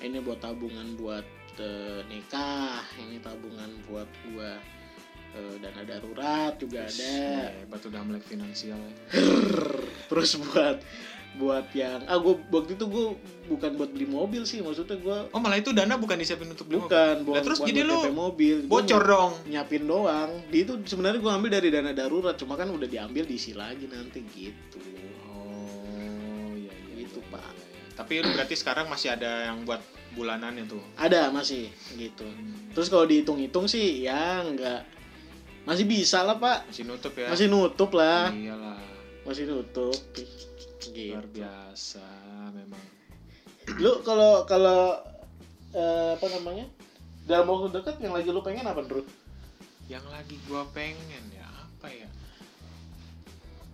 Ini 0.00 0.24
buat 0.24 0.40
tabungan 0.40 0.96
buat 0.96 1.28
eh, 1.60 2.00
nikah, 2.08 2.80
ini 3.04 3.20
tabungan 3.20 3.68
buat 3.84 4.08
gua 4.32 4.56
eh, 5.36 5.54
dana 5.60 5.82
darurat 5.84 6.56
juga 6.56 6.88
Wis, 6.88 7.04
ada. 7.04 7.52
hebat 7.60 7.82
udah 7.84 8.00
melek 8.08 8.24
finansial 8.24 8.80
ya. 8.80 8.94
Terus 10.08 10.40
buat 10.40 10.80
buat 11.30 11.70
yang 11.78 12.02
ah 12.10 12.18
gue 12.18 12.42
waktu 12.50 12.74
itu 12.74 12.90
gue 12.90 13.14
bukan 13.46 13.78
buat 13.78 13.94
beli 13.94 14.02
mobil 14.10 14.42
sih, 14.42 14.66
maksudnya 14.66 14.98
gua 14.98 15.30
oh 15.30 15.38
malah 15.38 15.62
itu 15.62 15.70
dana 15.70 15.94
bukan 15.94 16.18
disiapin 16.18 16.50
untuk 16.50 16.66
beli 16.66 16.82
mobil? 16.82 16.90
bukan 16.90 17.14
buat 17.22 17.42
terus 17.46 17.58
jadi 17.62 17.80
lu 17.86 18.02
DP 18.02 18.10
mobil. 18.10 18.56
Gua 18.66 18.82
bocor 18.82 19.02
dong 19.06 19.32
nyiapin 19.46 19.84
doang. 19.86 20.30
Di 20.50 20.66
itu 20.66 20.74
sebenarnya 20.82 21.22
gue 21.22 21.30
ambil 21.30 21.50
dari 21.54 21.68
dana 21.70 21.94
darurat, 21.94 22.34
cuma 22.34 22.58
kan 22.58 22.66
udah 22.66 22.88
diambil 22.90 23.22
diisi 23.28 23.54
lagi 23.54 23.86
nanti 23.86 24.26
gitu. 24.34 24.82
Tapi 28.00 28.24
lu 28.24 28.32
berarti 28.32 28.56
sekarang 28.56 28.88
masih 28.88 29.12
ada 29.12 29.52
yang 29.52 29.68
buat 29.68 29.84
bulanannya 30.16 30.64
tuh 30.64 30.80
Ada 30.96 31.28
masih 31.28 31.68
gitu. 32.00 32.24
Terus 32.72 32.88
kalau 32.88 33.04
dihitung-hitung 33.04 33.68
sih 33.68 34.08
ya 34.08 34.40
nggak. 34.40 34.88
Masih 35.68 35.84
bisa 35.84 36.24
lah 36.24 36.40
pak, 36.40 36.72
masih 36.72 36.88
nutup 36.88 37.12
ya? 37.12 37.28
Masih 37.28 37.46
nutup 37.52 37.90
lah, 37.92 38.32
iyalah. 38.32 38.80
Masih 39.28 39.44
nutup. 39.44 39.92
luar 40.90 41.24
Gitu. 41.28 41.36
biasa 41.36 42.08
memang. 42.56 42.82
Lu 43.76 44.00
kalau 44.00 44.48
kalau 44.48 44.96
eh, 45.76 46.16
apa 46.16 46.26
namanya? 46.40 46.64
Dalam 47.28 47.46
waktu 47.52 47.68
dekat 47.76 48.00
yang 48.00 48.16
lagi 48.16 48.32
lu 48.32 48.40
pengen 48.40 48.64
apa 48.64 48.80
bro? 48.80 49.04
yang 49.90 50.06
lagi 50.06 50.38
gua 50.46 50.64
pengen 50.70 51.24
ya 51.34 51.46
apa 51.50 51.90
ya? 51.90 52.08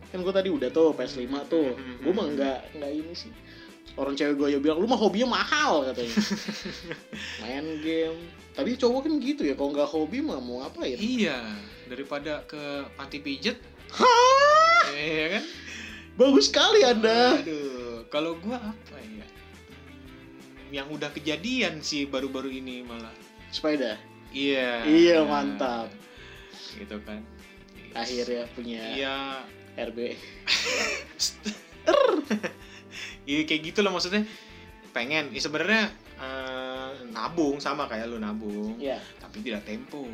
Kan 0.09 0.25
gue 0.25 0.33
tadi 0.33 0.49
udah 0.49 0.73
tuh 0.73 0.97
PS5 0.97 1.29
tuh, 1.45 1.77
gue 1.77 2.13
mah 2.15 2.27
nggak 2.33 2.81
nggak 2.81 2.93
ini 2.95 3.13
sih. 3.13 3.29
Orang 3.95 4.13
cewek 4.13 4.35
gue 4.35 4.47
ya 4.51 4.59
bilang 4.59 4.77
lu 4.77 4.85
mah 4.85 4.97
hobinya 4.97 5.33
mahal 5.33 5.81
katanya. 5.87 6.13
Main 7.41 7.65
game. 7.81 8.19
Tapi 8.53 8.75
cowok 8.75 9.01
kan 9.05 9.13
gitu 9.17 9.41
ya, 9.43 9.53
kalau 9.53 9.69
nggak 9.71 9.87
hobi 9.87 10.19
mah 10.19 10.37
mau 10.37 10.61
ngapain? 10.61 10.97
iya 10.97 11.41
daripada 11.87 12.43
ke 12.43 12.83
panti 12.93 13.21
pijet 13.21 13.57
Hah? 13.93 14.81
iya 14.91 15.39
kan 15.39 15.45
Bagus 16.17 16.49
sekali 16.49 16.81
anda. 16.83 17.37
aduh 17.37 18.03
kalau 18.09 18.33
gua 18.37 18.59
apa 18.59 18.97
ya 18.99 19.25
yang 20.73 20.89
udah 20.89 21.13
kejadian 21.13 21.79
sih 21.79 22.05
baru-baru 22.05 22.51
ini 22.51 22.83
malah 22.83 23.13
Sepeda. 23.49 23.97
iya 24.29 24.83
Iya, 24.83 25.23
mantap. 25.23 25.87
gitu 26.75 26.97
kan 27.05 27.21
Akhirnya 27.93 28.49
punya 28.51 28.83
iya 28.91 29.17
RB. 29.77 30.17
iya 33.31 33.43
kayak 33.45 33.63
gitu 33.67 33.81
loh 33.81 33.93
maksudnya 33.93 34.25
pengen 34.91 35.29
ya 35.29 35.41
sebenarnya 35.41 35.93
eh, 36.17 36.89
nabung 37.13 37.61
sama 37.61 37.85
kayak 37.85 38.09
lu 38.09 38.17
nabung 38.17 38.77
Ya. 38.81 38.97
tapi 39.21 39.45
tidak 39.45 39.65
tempo 39.65 40.05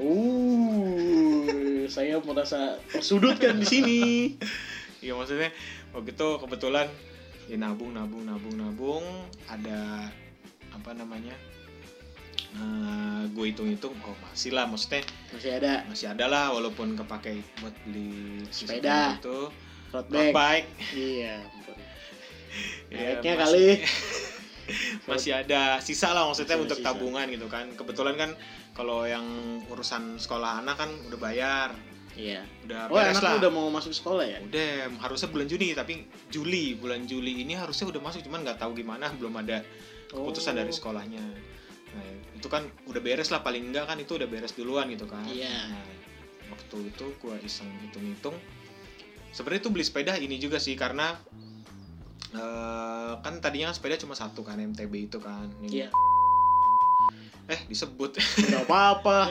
Uh, 0.00 1.84
saya 1.86 2.16
merasa 2.20 2.80
tersudutkan 2.88 3.56
di 3.56 3.66
sini. 3.66 4.00
Iya 5.00 5.16
maksudnya 5.16 5.48
waktu 5.96 6.12
itu 6.12 6.28
kebetulan 6.36 6.84
ya 7.48 7.56
nabung 7.56 7.96
nabung 7.96 8.20
nabung 8.20 8.52
nabung 8.52 9.00
ada 9.48 10.12
apa 10.68 10.92
namanya 10.92 11.32
eh 12.52 13.22
gue 13.32 13.44
hitung 13.48 13.72
hitung 13.72 13.96
oh 14.04 14.12
masih 14.20 14.52
lah 14.52 14.68
maksudnya 14.68 15.00
Masih 15.32 15.56
ada 15.56 15.72
masih 15.88 16.06
ada 16.12 16.28
lah 16.28 16.52
walaupun 16.52 17.00
kepake 17.00 17.40
buat 17.64 17.72
beli 17.88 18.44
Sepeda. 18.52 19.16
itu 19.16 19.48
road 19.88 20.04
road 20.04 20.12
bike. 20.12 20.36
bike 20.36 20.68
Iya. 20.92 21.48
Ya, 22.90 23.34
kali. 23.36 23.80
masih 25.10 25.34
ada 25.34 25.82
sisa 25.82 26.14
lah 26.14 26.22
maksudnya 26.24 26.54
Masih 26.54 26.64
untuk 26.64 26.78
sisa. 26.78 26.86
tabungan 26.86 27.26
gitu 27.26 27.46
kan 27.46 27.66
kebetulan 27.74 28.14
kan 28.14 28.30
kalau 28.70 29.02
yang 29.02 29.26
urusan 29.66 30.14
sekolah 30.14 30.62
anak 30.62 30.78
kan 30.78 30.90
udah 31.10 31.18
bayar 31.18 31.74
Iya. 32.14 32.42
udah 32.66 32.86
Oh, 32.86 32.94
beres 32.94 33.18
lah 33.18 33.38
udah 33.38 33.50
mau 33.50 33.66
masuk 33.66 33.90
sekolah 33.90 34.22
ya? 34.22 34.38
udah 34.40 34.70
harusnya 35.00 35.26
bulan 35.26 35.46
Juni 35.46 35.74
tapi 35.74 36.06
Juli 36.28 36.74
bulan 36.74 37.02
Juli 37.02 37.42
ini 37.42 37.54
harusnya 37.54 37.86
udah 37.88 37.98
masuk 37.98 38.22
cuman 38.22 38.42
nggak 38.42 38.58
tahu 38.58 38.74
gimana 38.76 39.10
belum 39.10 39.34
ada 39.38 39.62
keputusan 40.06 40.54
Oh. 40.54 40.58
dari 40.58 40.70
sekolahnya 40.70 41.24
nah 41.90 42.06
itu 42.32 42.46
kan 42.46 42.62
udah 42.86 43.02
beres 43.02 43.30
lah 43.30 43.42
paling 43.42 43.70
enggak 43.70 43.86
kan 43.86 43.98
itu 43.98 44.14
udah 44.14 44.26
beres 44.26 44.54
duluan 44.54 44.86
gitu 44.86 45.06
kan 45.06 45.26
Iya. 45.26 45.50
nah, 45.66 45.86
waktu 46.48 46.94
itu 46.94 47.04
gua 47.18 47.34
iseng 47.40 47.70
hitung-hitung 47.80 48.38
sebenarnya 49.30 49.60
itu 49.60 49.70
beli 49.70 49.82
sepeda 49.82 50.14
ini 50.14 50.36
juga 50.36 50.58
sih 50.58 50.74
karena 50.74 51.18
eh, 52.32 53.12
kan 53.18 53.34
tadinya 53.38 53.70
sepeda 53.70 53.96
cuma 53.96 54.14
satu 54.14 54.40
kan 54.40 54.56
MTB 54.56 55.06
itu 55.06 55.18
kan 55.18 55.50
Iya. 55.60 55.90
eh 57.46 57.60
disebut 57.66 58.14
Gak 58.46 58.62
apa-apa. 58.64 59.26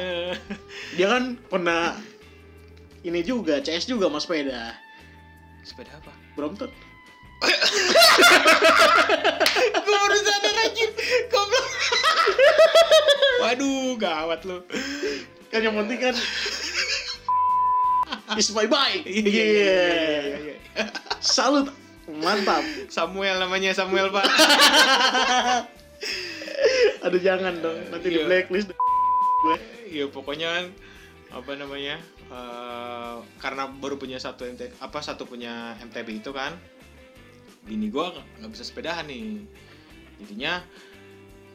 Dia 1.00 1.08
kan 1.08 1.40
pernah 1.42 1.96
ini 3.00 3.24
juga, 3.24 3.64
CS 3.64 3.88
juga 3.88 4.12
mas 4.12 4.28
sepeda. 4.28 4.76
sepeda 5.64 5.96
apa 5.96 6.12
Brompton. 6.36 6.68
gue 9.80 9.96
baru 9.96 10.18
sadar 10.20 10.56
goblok 11.32 11.66
waduh 13.42 13.96
gawat 13.96 14.44
lu 14.44 14.60
Kan 15.48 15.64
yang 15.64 15.80
penting 15.80 16.00
kan 16.04 16.16
is 18.38 18.52
my 18.52 18.68
bike. 18.68 19.08
Iya, 19.08 19.24
Iya. 19.24 19.32
iya, 19.32 19.42
iya, 19.42 19.80
iya, 19.90 20.38
iya. 20.38 20.86
Salut. 21.18 21.72
Mantap. 22.10 22.66
Samuel 22.90 23.38
namanya 23.38 23.72
Samuel 23.72 24.10
pak 24.10 24.26
Aduh 27.00 27.22
jangan 27.22 27.56
dong, 27.60 27.80
nanti 27.90 28.12
di 28.12 28.20
Iya. 28.20 28.26
blacklist 28.28 28.70
gue. 28.72 29.56
Iya 29.90 30.06
pokoknya 30.12 30.48
kan 30.52 30.66
apa 31.30 31.52
namanya 31.56 31.96
eh, 32.28 33.16
karena 33.38 33.70
baru 33.70 33.96
punya 33.96 34.18
satu 34.18 34.44
MT 34.44 34.82
apa 34.82 35.00
satu 35.00 35.24
punya 35.24 35.78
MTB 35.80 36.20
itu 36.20 36.34
kan 36.34 36.58
bini 37.62 37.88
gua 37.88 38.10
nggak 38.42 38.50
bisa 38.50 38.66
sepedahan 38.66 39.06
nih 39.06 39.46
jadinya 40.18 40.66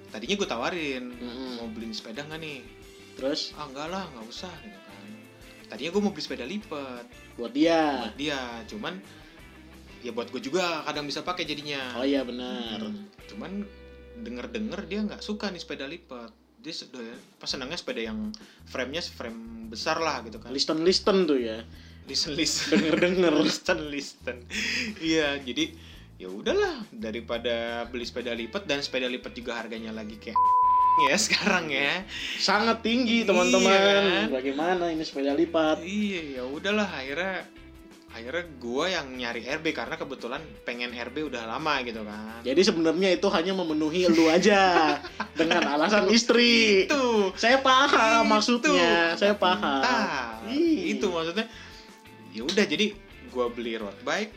tadinya 0.08 0.34
gue 0.38 0.46
tawarin 0.46 1.04
Mm-mm. 1.10 1.58
mau 1.58 1.66
beli 1.68 1.90
sepeda 1.90 2.22
nggak 2.22 2.38
nih 2.38 2.62
Terus 3.14 3.50
ah 3.54 3.66
enggak 3.66 3.88
lah 3.90 4.06
nggak 4.14 4.26
usah 4.26 4.54
gitu 4.62 4.78
kan 4.78 5.06
tadinya 5.68 5.90
gue 5.90 6.02
mau 6.02 6.12
beli 6.14 6.22
sepeda 6.22 6.46
lipat 6.46 7.04
buat 7.34 7.50
dia. 7.50 8.06
buat 8.06 8.14
dia 8.14 8.40
cuman 8.70 8.94
ya 10.04 10.12
buat 10.12 10.28
gue 10.28 10.38
juga 10.38 10.84
kadang 10.84 11.04
bisa 11.04 11.20
pakai 11.20 11.42
jadinya 11.42 11.96
Oh 11.96 12.04
iya 12.04 12.20
benar. 12.20 12.76
Hmm, 12.78 13.08
cuman 13.26 13.64
denger 14.16 14.46
denger 14.48 14.80
dia 14.84 15.00
nggak 15.02 15.18
suka 15.18 15.48
nih 15.48 15.58
sepeda 15.58 15.84
lipat 15.84 16.28
dia 16.56 16.72
sudah 16.72 17.00
pas 17.34 17.44
senangnya 17.46 17.74
sepeda 17.74 18.00
yang 18.00 18.28
framenya 18.64 19.00
frame 19.02 19.40
besar 19.66 19.96
lah 19.98 20.20
gitu 20.22 20.36
kan 20.38 20.48
Listen 20.48 20.80
listen 20.80 21.24
tuh 21.24 21.36
ya. 21.36 21.64
listen 22.04 22.32
listen 22.32 22.76
Denger 22.78 23.00
denger. 23.02 23.32
listen 23.38 23.78
listen 23.92 24.36
iya 24.98 25.36
jadi 25.38 25.72
ya 26.14 26.28
udahlah 26.30 26.84
daripada 26.90 27.84
beli 27.86 28.04
sepeda 28.04 28.32
lipat 28.32 28.64
dan 28.64 28.78
sepeda 28.78 29.04
lipat 29.06 29.32
juga 29.32 29.56
harganya 29.56 29.88
lagi 29.90 30.16
kayak 30.16 30.36
ya 31.04 31.16
sekarang 31.18 31.68
ya 31.68 32.04
Sangat 32.38 32.80
tinggi 32.80 33.24
Iya, 33.24 33.28
teman-teman. 33.28 33.72
kan? 33.74 34.04
Bagaimana 34.30 34.84
ini 34.88 35.02
sepeda 35.02 35.32
lipat? 35.32 35.80
iya 35.80 36.38
ya 36.38 36.44
udahlah 36.46 36.86
akhirnya 36.86 37.44
akhirnya 38.14 38.46
gue 38.54 38.84
yang 38.86 39.06
nyari 39.10 39.42
RB 39.42 39.74
karena 39.74 39.98
kebetulan 39.98 40.38
pengen 40.62 40.94
RB 40.94 41.26
udah 41.26 41.50
lama 41.50 41.82
gitu 41.82 42.00
kan 42.00 42.38
Jadi 42.40 42.62
sebenarnya 42.62 43.10
itu 43.10 43.26
hanya 43.26 43.52
memenuhi 43.52 44.06
lu 44.06 44.30
aja 44.30 44.94
dengan 45.34 45.66
alasan 45.68 46.06
istri. 46.08 46.86
itu 46.86 47.34
Saya 47.34 47.58
paham 47.58 48.22
Itu. 48.22 48.30
maksudnya, 48.30 49.18
saya 49.18 49.34
paham. 49.34 50.46
Ih. 50.46 50.94
itu 50.94 51.10
maksudnya 51.10 51.50
ya 52.30 52.42
udah 52.42 52.64
jadi 52.64 52.94
gue 53.26 53.46
beli 53.50 53.74
road 53.74 53.98
bike 54.00 54.30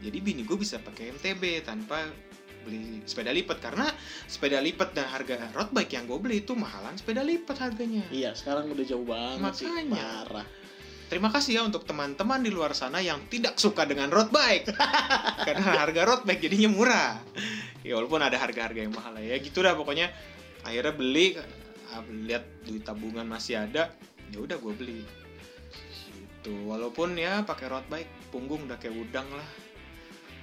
jadi 0.00 0.18
bini 0.18 0.44
gue 0.44 0.56
bisa 0.56 0.76
pakai 0.76 1.08
MTB 1.10 1.40
tanpa 1.62 2.04
beli 2.60 3.00
sepeda 3.02 3.28
lipat 3.30 3.56
karena 3.58 3.88
sepeda 4.24 4.56
lipat 4.58 4.92
dan 4.92 5.08
harga 5.08 5.48
road 5.50 5.68
bike 5.70 5.88
yang 5.90 6.04
gue 6.04 6.16
beli 6.16 6.36
itu 6.38 6.52
mahalan 6.52 6.92
sepeda 6.92 7.20
lipat 7.20 7.56
harganya 7.58 8.04
Iya, 8.08 8.32
sekarang 8.32 8.68
udah 8.68 8.84
jauh 8.84 9.04
banget 9.04 9.52
sih, 9.56 9.64
Makanya. 9.64 10.04
parah. 10.28 10.46
Terima 11.10 11.28
kasih 11.34 11.58
ya 11.58 11.62
untuk 11.66 11.82
teman-teman 11.82 12.38
di 12.38 12.54
luar 12.54 12.70
sana 12.70 13.02
yang 13.02 13.26
tidak 13.26 13.58
suka 13.58 13.82
dengan 13.82 14.08
road 14.14 14.30
bike. 14.30 14.70
Karena 15.46 15.82
harga 15.82 16.06
road 16.06 16.22
bike 16.22 16.38
jadinya 16.46 16.70
murah. 16.70 17.18
Ya 17.82 17.98
walaupun 17.98 18.22
ada 18.22 18.38
harga-harga 18.38 18.86
yang 18.86 18.94
mahal 18.94 19.18
ya. 19.18 19.34
Gitu 19.42 19.58
dah 19.58 19.74
pokoknya. 19.74 20.14
Akhirnya 20.62 20.94
beli 20.94 21.34
ah, 21.90 22.06
lihat 22.06 22.46
duit 22.62 22.86
tabungan 22.86 23.26
masih 23.26 23.58
ada 23.58 23.90
ya 24.30 24.38
udah 24.38 24.56
gue 24.62 24.72
beli. 24.78 25.02
Gitu. 26.14 26.54
Walaupun 26.70 27.18
ya 27.18 27.42
pakai 27.42 27.66
road 27.66 27.86
bike 27.90 28.30
punggung 28.30 28.70
udah 28.70 28.78
kayak 28.78 28.94
udang 28.94 29.26
lah. 29.34 29.48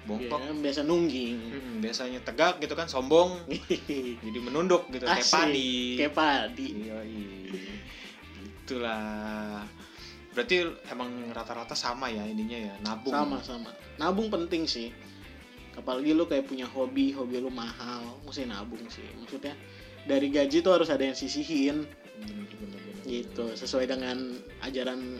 Bongkok. 0.08 0.40
Iya, 0.40 0.52
biasa 0.56 0.82
nungging. 0.88 1.38
Hmm, 1.52 1.76
biasanya 1.84 2.20
tegak 2.24 2.64
gitu 2.64 2.76
kan 2.76 2.88
sombong. 2.88 3.44
Jadi 4.24 4.40
menunduk 4.40 4.88
gitu 4.92 5.04
kayak 5.04 5.28
padi. 5.28 6.00
Kayak 6.00 6.14
padi. 6.16 6.68
Itulah. 8.64 9.64
Berarti 10.38 10.70
emang 10.94 11.34
rata-rata 11.34 11.74
sama 11.74 12.14
ya 12.14 12.22
ininya 12.22 12.70
ya, 12.70 12.74
nabung. 12.86 13.10
Sama 13.10 13.42
sama. 13.42 13.74
Nabung 13.98 14.30
penting 14.30 14.70
sih. 14.70 14.94
Apalagi 15.74 16.14
lu 16.14 16.30
kayak 16.30 16.46
punya 16.46 16.70
hobi, 16.70 17.10
hobi 17.10 17.42
lu 17.42 17.50
mahal, 17.50 18.22
mesti 18.22 18.46
nabung 18.46 18.86
sih. 18.86 19.02
Maksudnya 19.18 19.58
dari 20.06 20.30
gaji 20.30 20.62
tuh 20.62 20.78
harus 20.78 20.94
ada 20.94 21.02
yang 21.02 21.18
sisihin 21.18 21.90
Bener, 22.22 22.46
bener, 22.54 22.82
bener, 22.82 23.06
gitu, 23.10 23.46
sesuai 23.58 23.90
dengan 23.90 24.38
ajaran 24.62 25.18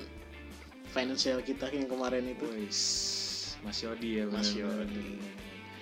financial 0.94 1.42
kita 1.42 1.66
yang 1.74 1.90
kemarin 1.90 2.30
itu. 2.30 2.46
Wis, 2.54 2.82
Mas 3.66 3.82
Yodi 3.82 4.22
ya, 4.22 4.26
Mas 4.30 4.54
Yodi. 4.54 5.18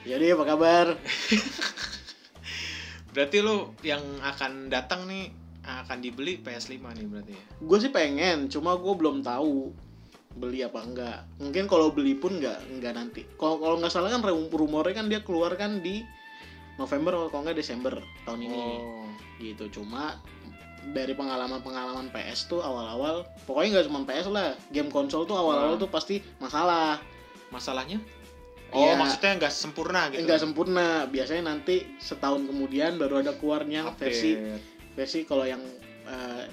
Jadi 0.08 0.26
apa 0.32 0.44
kabar? 0.48 0.88
Berarti 3.16 3.38
lu 3.44 3.76
yang 3.84 4.04
akan 4.24 4.72
datang 4.72 5.12
nih 5.12 5.45
akan 5.66 5.98
dibeli 6.00 6.38
PS5 6.38 6.78
nih 6.78 7.06
berarti 7.06 7.34
ya. 7.34 7.44
Gue 7.60 7.78
sih 7.80 7.90
pengen, 7.90 8.46
cuma 8.48 8.76
gue 8.76 8.94
belum 8.94 9.20
tahu 9.20 9.74
beli 10.36 10.62
apa 10.62 10.80
enggak. 10.80 11.20
Mungkin 11.40 11.66
kalau 11.66 11.90
beli 11.90 12.14
pun 12.14 12.38
enggak 12.38 12.60
enggak 12.68 12.94
nanti. 12.94 13.26
Kalau 13.36 13.58
kalau 13.58 13.76
nggak 13.78 13.90
salah 13.90 14.10
kan 14.10 14.22
rum- 14.22 14.48
rumornya 14.48 14.94
kan 14.94 15.08
dia 15.08 15.20
keluar 15.20 15.56
kan 15.56 15.80
di 15.80 16.04
November 16.76 17.16
atau 17.16 17.30
kalau 17.30 17.44
nggak 17.46 17.58
Desember 17.58 17.94
tahun 18.24 18.40
ini. 18.44 18.58
Oh. 18.58 19.08
Gitu. 19.40 19.72
Cuma 19.72 20.20
dari 20.86 21.12
pengalaman-pengalaman 21.12 22.14
PS 22.14 22.46
tuh 22.46 22.62
awal-awal 22.62 23.26
pokoknya 23.44 23.80
nggak 23.80 23.86
cuma 23.90 24.00
PS 24.06 24.28
lah 24.30 24.54
game 24.70 24.88
konsol 24.88 25.26
tuh 25.26 25.34
awal-awal 25.34 25.76
Hmm. 25.76 25.82
tuh 25.82 25.90
pasti 25.90 26.22
masalah 26.38 27.02
Masalahnya? 27.46 28.02
Oh, 28.74 28.84
Iya. 28.84 29.00
maksudnya 29.00 29.32
nggak 29.40 29.54
sempurna 29.54 30.10
gitu. 30.12 30.26
nggak 30.26 30.42
sempurna 30.42 30.88
biasanya 31.08 31.48
nanti 31.48 31.88
setahun 31.96 32.44
kemudian 32.44 32.98
baru 32.98 33.24
ada 33.24 33.32
keluarnya 33.32 33.88
Update. 33.88 34.02
versi 34.02 34.32
versi 34.96 35.24
kalau 35.24 35.44
yang 35.44 35.60
eh, 36.06 36.44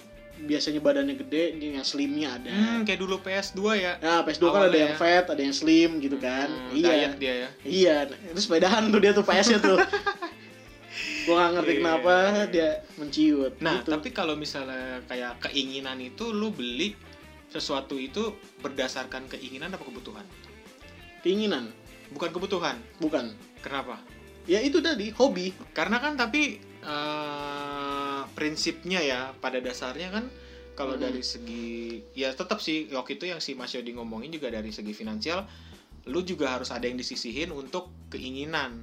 biasanya 0.42 0.82
badannya 0.82 1.14
gede 1.14 1.54
ini 1.54 1.78
yang 1.78 1.86
slimnya 1.86 2.34
ada 2.34 2.50
Hmm, 2.50 2.82
kayak 2.82 2.98
dulu 2.98 3.22
PS2 3.22 3.60
ya. 3.78 3.92
Nah, 4.02 4.26
PS2 4.26 4.42
kan 4.44 4.60
ada 4.60 4.66
Awalnya 4.66 4.78
yang 4.82 4.94
fat, 4.96 5.24
ada 5.30 5.38
yang 5.38 5.54
slim 5.54 5.90
gitu 5.98 6.18
kan. 6.18 6.48
Hmm, 6.50 6.74
iya. 6.74 6.88
diet 6.90 7.14
dia 7.16 7.34
ya. 7.36 7.48
Iya, 7.62 7.96
itu 8.26 8.40
sepedahan 8.40 8.90
tuh 8.90 8.98
dia 8.98 9.12
tuh 9.12 9.22
PS-nya 9.22 9.62
tuh. 9.62 9.78
Gua 11.24 11.34
gak 11.38 11.50
ngerti 11.54 11.72
Iya. 11.72 11.78
kenapa 11.78 12.14
dia 12.50 12.68
menciut. 12.98 13.54
Nah, 13.62 13.78
gitu. 13.78 13.94
tapi 13.94 14.08
kalau 14.10 14.34
misalnya 14.34 14.98
kayak 15.06 15.38
keinginan 15.40 16.02
itu 16.02 16.34
lu 16.34 16.50
beli 16.50 16.98
sesuatu 17.46 17.94
itu 17.94 18.34
berdasarkan 18.58 19.30
keinginan 19.30 19.70
apa 19.70 19.84
kebutuhan? 19.84 20.26
keinginan, 21.22 21.70
Bukan 22.10 22.34
kebutuhan. 22.34 22.76
bukan. 22.98 23.30
Kenapa? 23.62 24.02
Ya 24.44 24.58
itu 24.58 24.82
tadi 24.82 25.14
hobi. 25.14 25.54
Karena 25.70 26.02
kan 26.02 26.18
tapi 26.18 26.58
eh, 26.82 28.01
prinsipnya 28.32 29.00
ya 29.00 29.20
pada 29.38 29.60
dasarnya 29.60 30.10
kan 30.12 30.24
kalau 30.72 30.96
Mm-mm. 30.96 31.04
dari 31.04 31.22
segi 31.22 32.00
ya 32.16 32.32
tetap 32.32 32.58
sih 32.64 32.88
waktu 32.92 33.20
itu 33.20 33.28
yang 33.28 33.40
si 33.44 33.52
Mas 33.52 33.76
Yodi 33.76 33.92
ngomongin 33.92 34.32
juga 34.32 34.48
dari 34.48 34.72
segi 34.72 34.96
finansial 34.96 35.44
lu 36.08 36.24
juga 36.26 36.58
harus 36.58 36.74
ada 36.74 36.82
yang 36.82 36.98
disisihin 36.98 37.54
untuk 37.54 37.92
keinginan. 38.10 38.82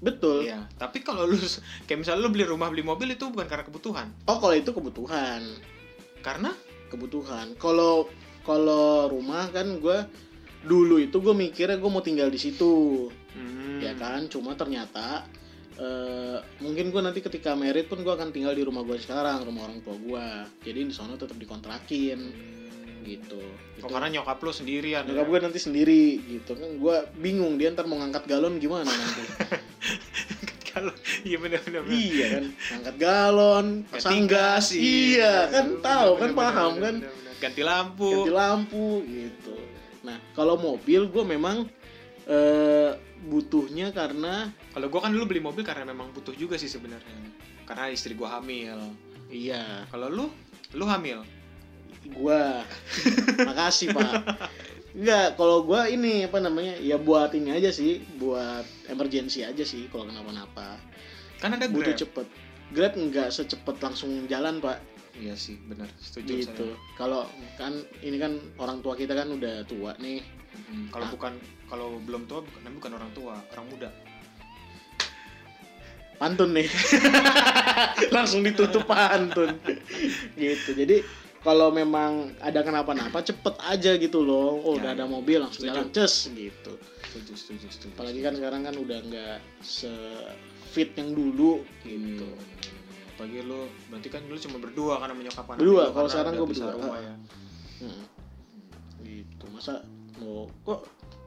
Betul. 0.00 0.48
Iya, 0.48 0.66
tapi 0.80 1.04
kalau 1.04 1.28
lu 1.28 1.36
kayak 1.86 2.02
misalnya 2.02 2.24
lu 2.24 2.32
beli 2.32 2.48
rumah, 2.48 2.72
beli 2.72 2.82
mobil 2.82 3.14
itu 3.14 3.28
bukan 3.28 3.46
karena 3.46 3.62
kebutuhan. 3.62 4.08
Oh, 4.26 4.40
kalau 4.40 4.56
itu 4.56 4.72
kebutuhan. 4.74 5.44
Karena 6.24 6.50
Kebutuhan. 6.90 7.54
Kalau 7.54 8.10
kalau 8.42 9.06
rumah 9.06 9.46
kan 9.54 9.78
gua 9.78 10.10
dulu 10.66 10.98
itu 10.98 11.22
gue 11.22 11.32
mikirnya 11.32 11.80
gue 11.80 11.88
mau 11.88 12.04
tinggal 12.04 12.28
di 12.28 12.36
situ 12.36 13.08
Hmm. 13.30 13.78
ya 13.78 13.94
kan 13.94 14.26
cuma 14.26 14.58
ternyata 14.58 15.22
eh, 15.80 16.38
mungkin 16.60 16.88
gue 16.88 17.00
nanti 17.00 17.20
ketika 17.20 17.52
merit 17.52 17.88
pun 17.88 17.98
gue 17.98 18.10
akan 18.10 18.30
tinggal 18.30 18.52
di 18.52 18.60
rumah 18.60 18.82
gue 18.82 18.96
sekarang 18.96 19.40
rumah 19.42 19.64
orang 19.64 19.80
tua 19.80 19.96
gue 19.96 20.24
jadi 20.62 20.78
di 20.82 20.92
sana 20.92 21.16
tetap 21.16 21.34
dikontrakin 21.34 22.20
Hmm. 23.00 23.08
gitu 23.08 23.40
Oh, 23.40 23.80
Itu. 23.80 23.88
karena 23.88 24.12
nyokap 24.12 24.36
lu 24.38 24.52
sendirian. 24.52 25.02
nyokap 25.02 25.24
ya? 25.24 25.30
gue 25.32 25.38
nanti 25.40 25.56
sendiri 25.58 26.04
gitu 26.20 26.52
kan 26.52 26.68
gue 26.76 26.96
bingung 27.16 27.56
dia 27.56 27.72
ntar 27.72 27.88
mau 27.88 27.96
ngangkat 27.96 28.28
galon 28.28 28.60
gimana 28.60 28.84
nanti 28.84 29.24
iya 31.24 31.36
benar 31.36 31.60
benar. 31.64 31.82
iya 31.88 32.26
kan 32.30 32.44
ngangkat 32.70 32.96
galon 32.96 33.66
pasang 33.88 34.24
gas 34.24 34.70
iya 34.72 35.48
kan 35.48 35.80
tahu 35.80 36.10
kan 36.16 36.28
Bener, 36.28 36.36
bener, 36.36 36.38
paham 36.38 36.70
bener, 36.70 36.82
kan 36.82 36.94
bener, 36.94 37.10
bener. 37.10 37.34
Ganti 37.40 37.62
lampu. 37.64 38.10
ganti 38.12 38.32
lampu 38.32 38.86
gitu 39.02 39.54
nah 40.00 40.16
kalau 40.32 40.54
mobil 40.56 41.08
gue 41.08 41.24
memang 41.26 41.56
eh, 42.30 42.90
butuhnya 43.26 43.90
karena 43.90 44.54
Kalau 44.70 44.86
gua 44.86 45.00
kan 45.04 45.10
dulu 45.10 45.26
beli 45.26 45.42
mobil 45.42 45.66
karena 45.66 45.82
memang 45.82 46.14
butuh 46.14 46.32
juga 46.38 46.54
sih 46.54 46.70
sebenarnya. 46.70 47.18
Karena 47.66 47.90
istri 47.90 48.14
gua 48.14 48.38
hamil. 48.38 48.78
iya. 49.30 49.84
Kalau 49.90 50.06
lu, 50.06 50.26
lu 50.78 50.86
hamil. 50.86 51.26
gua. 52.14 52.62
Makasih 53.48 53.92
pak. 53.92 54.24
Enggak, 54.90 55.38
kalau 55.38 55.62
gua 55.62 55.86
ini 55.86 56.26
apa 56.26 56.42
namanya 56.42 56.74
ya 56.78 56.98
buat 56.98 57.30
ini 57.34 57.54
aja 57.54 57.70
sih 57.70 58.02
buat 58.18 58.66
emergency 58.90 59.46
aja 59.46 59.62
sih 59.62 59.86
kalau 59.90 60.06
kenapa-napa. 60.06 60.78
Kan 61.38 61.54
ada 61.54 61.66
butuh 61.66 61.94
cepet. 61.94 62.26
Grab 62.70 62.94
nggak 62.94 63.34
secepat 63.34 63.82
langsung 63.82 64.30
jalan 64.30 64.62
pak 64.62 64.78
Iya 65.12 65.34
sih, 65.34 65.58
benar. 65.62 65.88
Setuju 65.96 66.32
gitu 66.38 66.66
saya. 66.68 66.94
kalau 66.94 67.26
kan 67.54 67.72
ini 68.00 68.16
kan 68.16 68.32
orang 68.56 68.78
tua 68.78 68.94
kita 68.94 69.12
kan 69.12 69.28
udah 69.28 69.64
tua 69.64 69.94
nih 69.96 70.22
Mm, 70.50 70.90
Kalau 70.90 71.06
Ah. 71.06 71.10
bukan 71.10 71.32
kalau 71.64 71.86
belum 72.00 72.26
tua 72.26 72.42
bukan 72.42 72.74
bukan 72.74 72.92
orang 72.92 73.10
tua, 73.12 73.34
orang 73.48 73.66
muda. 73.68 73.90
pantun 76.16 76.52
nih 76.52 76.68
langsung 78.14 78.42
ditutup 78.42 78.84
pantun 78.84 79.56
gitu 80.34 80.74
jadi 80.74 81.00
kalau 81.40 81.70
memang 81.70 82.36
ada 82.38 82.60
kenapa-napa 82.60 83.22
cepet 83.22 83.56
aja 83.62 83.96
gitu 83.96 84.20
loh 84.20 84.60
oh 84.60 84.74
Ya, 84.74 84.76
udah 84.76 84.90
ada 84.92 85.04
ya. 85.04 85.08
mobil 85.08 85.38
langsung 85.38 85.64
Setuju. 85.64 85.72
jalan 85.72 85.88
ces 85.90 86.14
gitu 86.28 86.72
Setuju, 87.08 87.32
setuju, 87.32 87.66
setuju. 87.70 87.92
apalagi 87.94 88.20
kan 88.20 88.32
sekarang 88.34 88.60
kan 88.62 88.74
udah 88.76 88.98
nggak 89.00 89.36
se 89.60 89.88
fit 90.68 90.92
yang 90.92 91.10
dulu 91.10 91.64
gitu 91.80 92.28
Hmm. 92.28 92.59
Apalagi 93.20 93.44
lu 93.44 93.60
berarti 93.86 94.08
kan 94.08 94.22
lu 94.24 94.36
cuma 94.38 94.56
berdua 94.58 94.96
kan 94.96 95.12
sama 95.12 95.20
nyokap 95.20 95.44
anak 95.46 95.60
Berdua, 95.60 95.84
kalau 95.84 95.92
karena 95.92 96.08
sekarang 96.08 96.32
pisah 96.48 96.64
berdua. 96.64 96.72
rumah 96.80 96.98
ya. 96.98 97.14
Hmm. 97.78 98.02
gitu 99.00 99.44
masa 99.46 99.72
mau 100.16 100.48
kok 100.62 100.80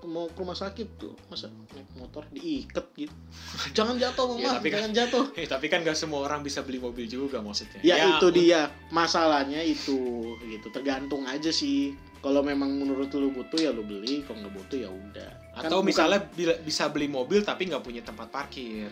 mau 0.03 0.25
ke 0.25 0.35
rumah 0.35 0.53
sakit 0.53 0.87
tuh? 0.97 1.13
Masa 1.27 1.47
naik 1.69 1.85
motor 1.93 2.25
diikat 2.27 2.81
gitu? 2.97 3.13
Jangan 3.77 3.95
jatuh 3.95 4.25
mama 4.27 4.41
Ya, 4.41 4.49
tapi 4.53 4.67
kan- 4.67 4.77
jangan 4.81 4.91
jatuh. 4.95 5.25
Eh, 5.37 5.45
tapi 5.45 5.65
kan 5.67 5.79
gak 5.79 5.93
semua 5.93 6.19
orang 6.23 6.41
bisa 6.41 6.59
beli 6.59 6.75
mobil 6.77 7.05
juga 7.05 7.39
maksudnya. 7.39 7.77
ya, 7.79 7.95
itu 8.11 8.25
un- 8.25 8.33
dia. 8.33 8.73
Masalahnya 8.89 9.61
itu 9.61 10.01
gitu. 10.43 10.67
Tergantung 10.69 11.23
aja 11.23 11.49
sih. 11.49 11.93
Kalau 12.19 12.41
memang 12.41 12.73
menurut 12.73 13.13
lu 13.13 13.29
butuh 13.31 13.59
ya 13.59 13.69
lu 13.69 13.83
beli. 13.83 14.23
Kalau 14.23 14.41
nggak 14.41 14.55
butuh 14.55 14.77
ya 14.77 14.89
udah. 14.89 15.29
Kan 15.53 15.69
Atau 15.69 15.79
bukan- 15.79 15.87
misalnya 15.87 16.19
bila- 16.27 16.57
bisa 16.59 16.89
beli 16.89 17.05
mobil 17.07 17.39
tapi 17.39 17.69
nggak 17.69 17.81
punya 17.81 18.01
tempat 18.01 18.27
parkir. 18.27 18.89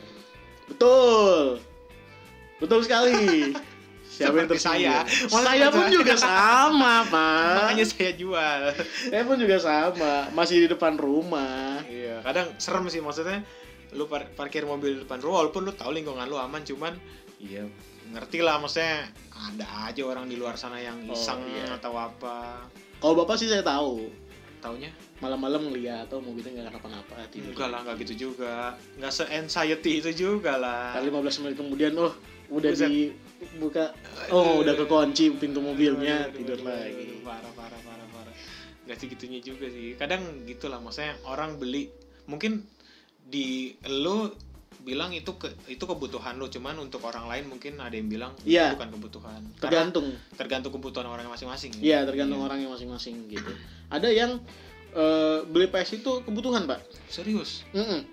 betul 0.64 1.60
betul 2.62 2.86
sekali. 2.86 3.52
Siapa 4.12 4.38
yang 4.38 4.50
tersinggung 4.52 4.84
saya. 4.84 5.08
Saya 5.08 5.67
pun 5.71 5.88
saya. 5.88 5.95
juga 5.95 6.13
sama 6.28 7.08
pak. 7.08 7.56
Makanya 7.58 7.86
saya 7.88 8.12
jual. 8.13 8.60
saya 9.08 9.24
pun 9.24 9.38
juga 9.39 9.58
sama. 9.58 10.13
Masih 10.32 10.56
di 10.63 10.67
depan 10.67 11.00
rumah. 11.00 11.80
Iya, 11.88 12.19
kadang 12.21 12.52
serem 12.60 12.86
sih 12.88 13.00
maksudnya. 13.00 13.39
Lu 13.95 14.06
par- 14.06 14.28
parkir 14.36 14.63
mobil 14.63 14.95
di 14.95 15.00
depan 15.02 15.19
rumah 15.19 15.41
walaupun 15.41 15.63
lu 15.63 15.74
tahu 15.74 15.91
lingkungan 15.91 16.28
lu 16.28 16.36
aman 16.36 16.60
cuman 16.62 16.95
iya 17.39 17.63
ngerti 18.12 18.43
lah 18.43 18.60
maksudnya. 18.60 19.10
Ada 19.32 19.65
aja 19.89 20.02
orang 20.06 20.30
di 20.30 20.38
luar 20.38 20.54
sana 20.54 20.78
yang 20.78 21.02
Oh, 21.08 21.15
iseng 21.15 21.41
iya. 21.50 21.74
atau 21.74 21.95
apa. 21.97 22.67
Kalau 23.00 23.15
bapak 23.15 23.39
sih 23.39 23.50
saya 23.50 23.65
tahu. 23.65 24.12
Taunya? 24.62 24.91
Malam-malam 25.17 25.71
ngeliat 25.71 26.06
atau 26.06 26.21
mobilnya 26.21 26.62
nggak 26.62 26.78
kenapa-napa 26.78 27.26
tidur. 27.32 27.56
Enggak 27.56 27.69
lah 27.71 27.80
nggak 27.82 27.95
gitu 28.06 28.30
juga. 28.30 28.76
Nggak 29.00 29.10
se 29.10 29.24
anxiety 29.26 30.04
itu 30.04 30.12
juga 30.13 30.60
lah. 30.60 30.93
Kali 30.93 31.10
15 31.10 31.41
menit 31.41 31.56
kemudian 31.58 31.95
oh 31.97 32.13
udah 32.52 32.72
Buset. 32.76 32.90
dibuka. 32.92 33.96
Oh 34.30 34.60
udah 34.60 34.76
kekunci 34.76 35.32
pintu 35.40 35.60
mobilnya 35.60 36.28
Aduh, 36.28 36.36
tidur 36.36 36.60
aduh, 36.60 36.68
lagi. 36.68 37.04
aduh, 37.08 37.20
parah 37.24 37.54
parah 37.56 37.82
parah 37.82 38.08
parah. 38.12 38.34
Nggak 38.86 38.98
segitunya 39.00 39.40
juga 39.40 39.66
sih. 39.68 39.96
Kadang 39.96 40.22
gitulah 40.44 40.78
maksudnya 40.78 41.16
orang 41.24 41.56
beli 41.56 41.88
mungkin 42.28 42.68
di 43.24 43.72
lo 43.88 44.36
bilang 44.82 45.14
itu 45.14 45.38
ke 45.38 45.46
itu 45.70 45.80
kebutuhan 45.80 46.36
lo 46.36 46.50
cuman 46.50 46.74
untuk 46.82 47.06
orang 47.06 47.30
lain 47.30 47.46
mungkin 47.48 47.78
ada 47.78 47.94
yang 47.94 48.10
bilang 48.10 48.34
itu 48.42 48.58
Iya. 48.58 48.74
bukan 48.76 48.90
kebutuhan. 48.92 49.42
Karena 49.56 49.62
tergantung. 49.62 50.08
tergantung 50.34 50.72
kebutuhan 50.74 51.08
orang 51.08 51.30
masing-masing. 51.30 51.72
Iya 51.80 52.04
tergantung 52.04 52.42
orangnya 52.42 52.68
masing-masing 52.68 53.30
gitu. 53.30 53.52
Ada 53.88 54.10
yang 54.10 54.42
eh, 54.92 55.40
beli 55.48 55.72
PS 55.72 56.04
itu 56.04 56.20
kebutuhan 56.22 56.68
pak. 56.68 56.84
Serius? 57.08 57.64
Mm-mm. 57.72 58.04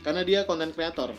karena 0.00 0.24
dia 0.24 0.48
konten 0.48 0.72
kreator 0.72 1.12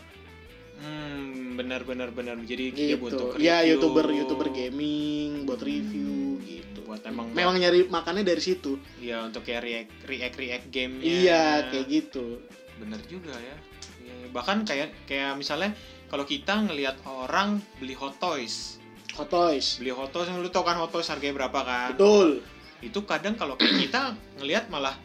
hmm 0.82 1.56
benar 1.56 1.82
benar 1.86 2.10
benar. 2.10 2.36
Jadi 2.42 2.66
dia 2.74 2.98
butuh 2.98 3.38
gitu 3.38 3.42
ya 3.42 3.62
review. 3.62 3.78
youtuber 3.78 4.06
youtuber 4.10 4.48
gaming 4.50 5.46
buat 5.46 5.62
review 5.62 6.42
gitu. 6.44 6.80
Buat 6.90 7.06
emang 7.06 7.32
memang 7.32 7.56
nyari 7.62 7.86
makannya 7.88 8.26
dari 8.26 8.42
situ. 8.42 8.82
Ya 8.98 9.22
untuk 9.22 9.46
kayak 9.46 9.62
react 9.62 9.92
react 10.10 10.36
react 10.42 10.66
game 10.74 11.00
iya 11.00 11.70
kayak 11.70 11.86
gitu. 11.88 12.42
Bener 12.82 13.00
juga 13.06 13.38
ya. 13.38 13.56
Iya, 14.02 14.34
bahkan 14.34 14.66
kayak 14.66 15.06
kayak 15.06 15.38
misalnya 15.38 15.78
kalau 16.10 16.26
kita 16.26 16.66
ngelihat 16.66 17.00
orang 17.06 17.62
beli 17.78 17.94
hot 17.94 18.18
toys. 18.18 18.82
Hot 19.16 19.30
toys. 19.30 19.78
Beli 19.78 19.94
hot 19.94 20.10
toys 20.10 20.28
lu 20.34 20.50
tau 20.50 20.66
kan 20.66 20.76
hot 20.82 20.90
toys 20.90 21.08
harganya 21.08 21.46
berapa 21.46 21.60
kan? 21.62 21.90
Betul. 21.96 22.42
Itu 22.82 23.06
kadang 23.06 23.38
kalau 23.38 23.56
kita 23.82 24.18
ngelihat 24.42 24.68
malah 24.74 24.98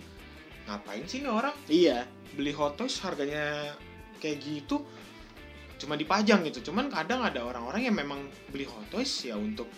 ngapain 0.67 1.07
sih 1.07 1.23
nih 1.23 1.31
orang 1.31 1.55
iya. 1.71 2.05
beli 2.35 2.51
hot 2.51 2.75
toys 2.75 2.99
harganya 3.01 3.71
kayak 4.19 4.43
gitu 4.43 4.83
cuma 5.87 5.95
dipajang 5.95 6.43
gitu. 6.51 6.75
Cuman 6.75 6.91
kadang 6.91 7.23
ada 7.23 7.47
orang-orang 7.47 7.87
yang 7.87 7.95
memang 7.95 8.27
beli 8.51 8.67
hot 8.67 8.83
toys 8.91 9.23
ya 9.23 9.39
untuk 9.39 9.71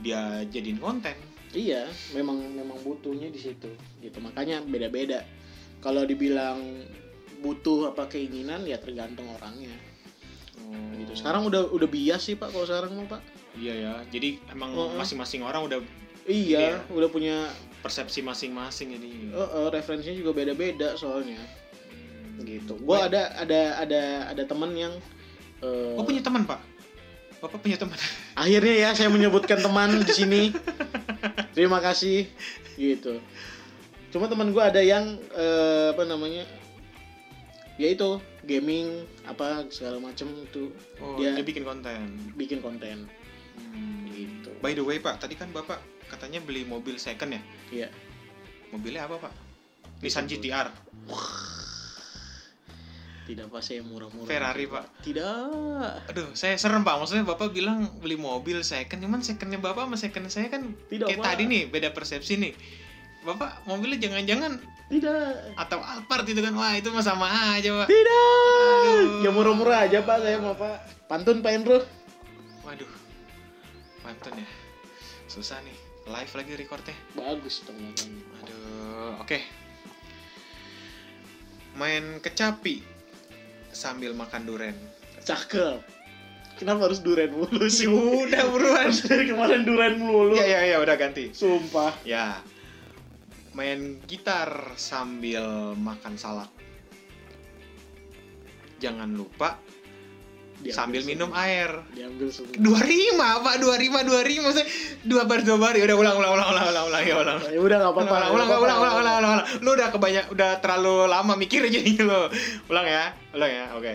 dia 0.00 0.40
jadiin 0.48 0.80
konten. 0.80 1.12
Iya 1.52 1.84
memang 2.16 2.40
memang 2.56 2.80
butuhnya 2.80 3.28
di 3.28 3.36
situ 3.36 3.68
gitu. 4.00 4.16
Makanya 4.24 4.64
beda-beda. 4.64 5.20
Kalau 5.84 6.08
dibilang 6.08 6.56
butuh 7.44 7.92
apa 7.92 8.08
keinginan 8.08 8.64
ya 8.64 8.80
tergantung 8.80 9.28
orangnya. 9.36 9.76
Gitu. 10.96 11.12
Sekarang 11.20 11.44
udah 11.44 11.68
udah 11.68 11.88
bias 11.90 12.32
sih 12.32 12.40
pak 12.40 12.48
kalau 12.48 12.64
sekarang 12.64 12.96
mah 12.96 13.18
pak. 13.18 13.22
Iya 13.60 13.74
ya 13.76 13.92
jadi 14.08 14.40
emang 14.54 14.72
Oh, 14.72 14.88
oh. 14.88 14.96
masing-masing 14.96 15.44
orang 15.44 15.68
udah 15.68 15.78
iya 16.24 16.80
Iya. 16.80 16.94
udah 16.94 17.08
punya 17.10 17.50
persepsi 17.82 18.22
masing-masing 18.24 18.94
ini. 18.96 19.34
Eh, 19.34 19.36
eh, 19.36 19.68
referensinya 19.68 20.16
juga 20.16 20.32
beda-beda 20.32 20.96
soalnya. 20.96 21.36
Hmm. 21.36 22.46
gitu. 22.46 22.78
Gua 22.80 23.04
ada 23.10 23.36
ada 23.36 23.82
ada 23.84 24.02
ada 24.32 24.42
teman 24.48 24.72
yang 24.72 24.94
eh, 25.60 25.94
Oh 25.94 26.02
punya 26.02 26.20
teman 26.20 26.44
pak? 26.44 26.60
Bapak 27.38 27.58
punya 27.58 27.76
teman? 27.76 27.96
akhirnya 28.42 28.74
ya 28.78 28.90
saya 28.92 29.08
menyebutkan 29.08 29.58
teman 29.58 30.00
di 30.00 30.12
sini 30.12 30.42
terima 31.56 31.80
kasih 31.80 32.28
gitu 32.76 33.20
cuma 34.10 34.26
teman 34.26 34.50
gua 34.50 34.68
ada 34.68 34.80
yang 34.80 35.04
eh, 35.30 35.86
apa 35.90 36.02
namanya 36.02 36.44
ya 37.76 37.88
itu 37.88 38.18
gaming 38.42 39.04
apa 39.22 39.64
segala 39.68 39.96
macem 39.98 40.28
itu 40.34 40.68
Oh 40.98 41.16
Dia- 41.16 41.32
dia, 41.32 41.40
bikin 41.40 41.62
konten. 41.62 42.00
bikin 42.34 42.60
konten 42.60 43.08
Hmm. 43.60 44.08
gitu 44.08 44.50
By 44.58 44.72
the 44.72 44.80
way 44.80 44.96
pak, 44.96 45.16
tadi 45.18 45.32
kan 45.32 45.48
bapak 45.50 45.76
katanya 46.06 46.40
beli 46.40 46.64
mobil 46.64 46.96
second 46.96 47.32
ya? 47.32 47.42
Iya. 47.70 47.88
Mobilnya 48.68 49.04
apa 49.04 49.20
pak? 49.20 49.32
Nissan 50.00 50.24
GTR. 50.24 50.68
Tidak 53.28 53.46
pak 53.46 53.62
saya 53.62 53.80
murah-murah 53.86 54.26
Ferrari, 54.26 54.64
Pak. 54.66 54.84
tidak 55.06 55.38
Aduh, 56.10 56.34
saya 56.34 56.58
serem 56.58 56.82
pak. 56.82 56.98
Maksudnya 56.98 57.22
bapak 57.22 57.54
bilang 57.54 57.86
beli 58.02 58.18
mobil 58.18 58.64
second, 58.66 58.98
cuman 58.98 59.22
secondnya 59.22 59.62
bapak 59.62 59.86
sama 59.86 59.96
second 60.00 60.26
saya 60.26 60.50
kan 60.50 60.74
Tidak, 60.90 61.06
kayak 61.06 61.20
Pak. 61.22 61.26
tadi 61.30 61.42
nih, 61.46 61.62
beda 61.70 61.94
persepsi 61.94 62.40
nih. 62.40 62.52
Bapak 63.22 63.68
mobilnya 63.68 64.00
jangan-jangan 64.00 64.58
tidak 64.90 65.54
atau 65.54 65.78
Alphard 65.78 66.26
itu 66.26 66.42
kan 66.42 66.50
wah 66.58 66.74
itu 66.74 66.90
mah 66.90 67.04
sama 67.04 67.30
aja 67.54 67.70
pak. 67.70 67.86
tidak 67.86 68.26
Aduh. 68.90 69.22
ya 69.22 69.30
murah-murah 69.30 69.86
aja 69.86 70.02
pak 70.02 70.18
saya 70.18 70.42
mau 70.42 70.58
pak 70.58 71.06
pantun 71.06 71.38
pak 71.46 71.54
Endro 71.54 71.78
Waduh, 72.66 72.90
pantun 74.02 74.34
ya. 74.34 74.48
Susah 75.30 75.62
nih, 75.62 75.76
live 76.10 76.32
lagi 76.34 76.52
recordnya. 76.58 76.96
bagus 77.14 77.62
dong. 77.62 77.78
Aduh, 78.42 79.22
oke. 79.22 79.38
Main 81.78 82.18
kecapi 82.18 82.82
sambil 83.70 84.12
makan 84.12 84.44
duren. 84.44 84.76
cakep 85.20 85.78
kenapa 86.56 86.88
harus 86.88 87.00
duren 87.00 87.30
mulu 87.30 87.68
sih 87.68 87.88
Udah 87.88 88.44
buruan. 88.48 88.88
dari 88.92 89.28
kemarin 89.28 89.62
duren 89.64 89.94
mulu 89.96 90.36
ya 90.36 90.44
ya 90.44 90.60
ya 90.64 90.76
udah 90.80 90.96
ganti. 90.96 91.32
sumpah 91.32 91.92
Ya. 92.04 92.40
Main 93.50 93.98
gitar 94.06 94.78
sambil 94.78 95.74
makan 95.74 96.14
salak. 96.14 96.46
Jangan 98.78 99.10
lupa 99.10 99.58
Diambil 100.60 100.76
sambil 100.76 101.00
semua. 101.00 101.12
minum 101.16 101.30
air. 101.32 101.70
diambil 101.96 102.28
semua 102.28 102.52
Dua 102.60 102.80
rima, 102.84 103.28
Pak. 103.40 103.54
Dua 103.64 103.74
rima, 103.80 103.98
dua 104.04 104.20
rima. 104.20 104.52
Maksudnya 104.52 104.68
dua 105.08 105.22
bar, 105.24 105.40
dua 105.40 105.56
bar. 105.56 105.72
Udah 105.72 105.96
ulang, 105.96 106.16
ulang, 106.20 106.32
ulang, 106.36 106.48
ulang, 106.52 106.66
ulang, 106.68 106.86
ulang, 106.92 107.02
ya 107.08 107.14
ulang. 107.16 107.38
ya 107.48 107.60
udah 107.64 107.76
nggak 107.80 107.92
apa-apa 107.96 108.12
ulang, 108.12 108.30
ulang, 108.36 108.48
ulang, 108.48 108.60
ulang, 108.60 108.78
ulang, 108.78 108.94
ulang, 109.00 109.32
ulang. 109.40 109.46
Lu 109.64 109.70
udah 109.72 109.88
kebanyak, 109.88 110.24
udah 110.28 110.50
terlalu 110.60 111.08
lama 111.08 111.32
mikir 111.40 111.64
jadi 111.64 111.92
lo. 112.08 112.28
Ulang 112.68 112.84
ya, 112.84 113.16
ulang 113.32 113.50
ya, 113.50 113.64
oke. 113.72 113.94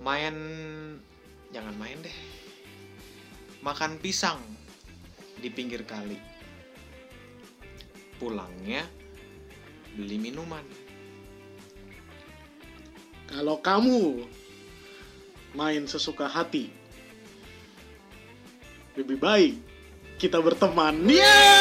Main, 0.00 0.34
jangan 1.52 1.74
main 1.76 2.00
deh. 2.00 2.16
Makan 3.60 4.00
pisang 4.00 4.40
di 5.36 5.52
pinggir 5.52 5.84
kali. 5.84 6.16
Pulangnya 8.16 8.88
beli 9.94 10.16
minuman. 10.16 10.64
kalau 13.24 13.58
kamu 13.58 14.22
main 15.54 15.86
sesuka 15.86 16.26
hati. 16.26 16.70
Lebih 18.98 19.18
baik 19.18 19.54
kita 20.18 20.38
berteman. 20.42 21.06
Yeah! 21.06 21.54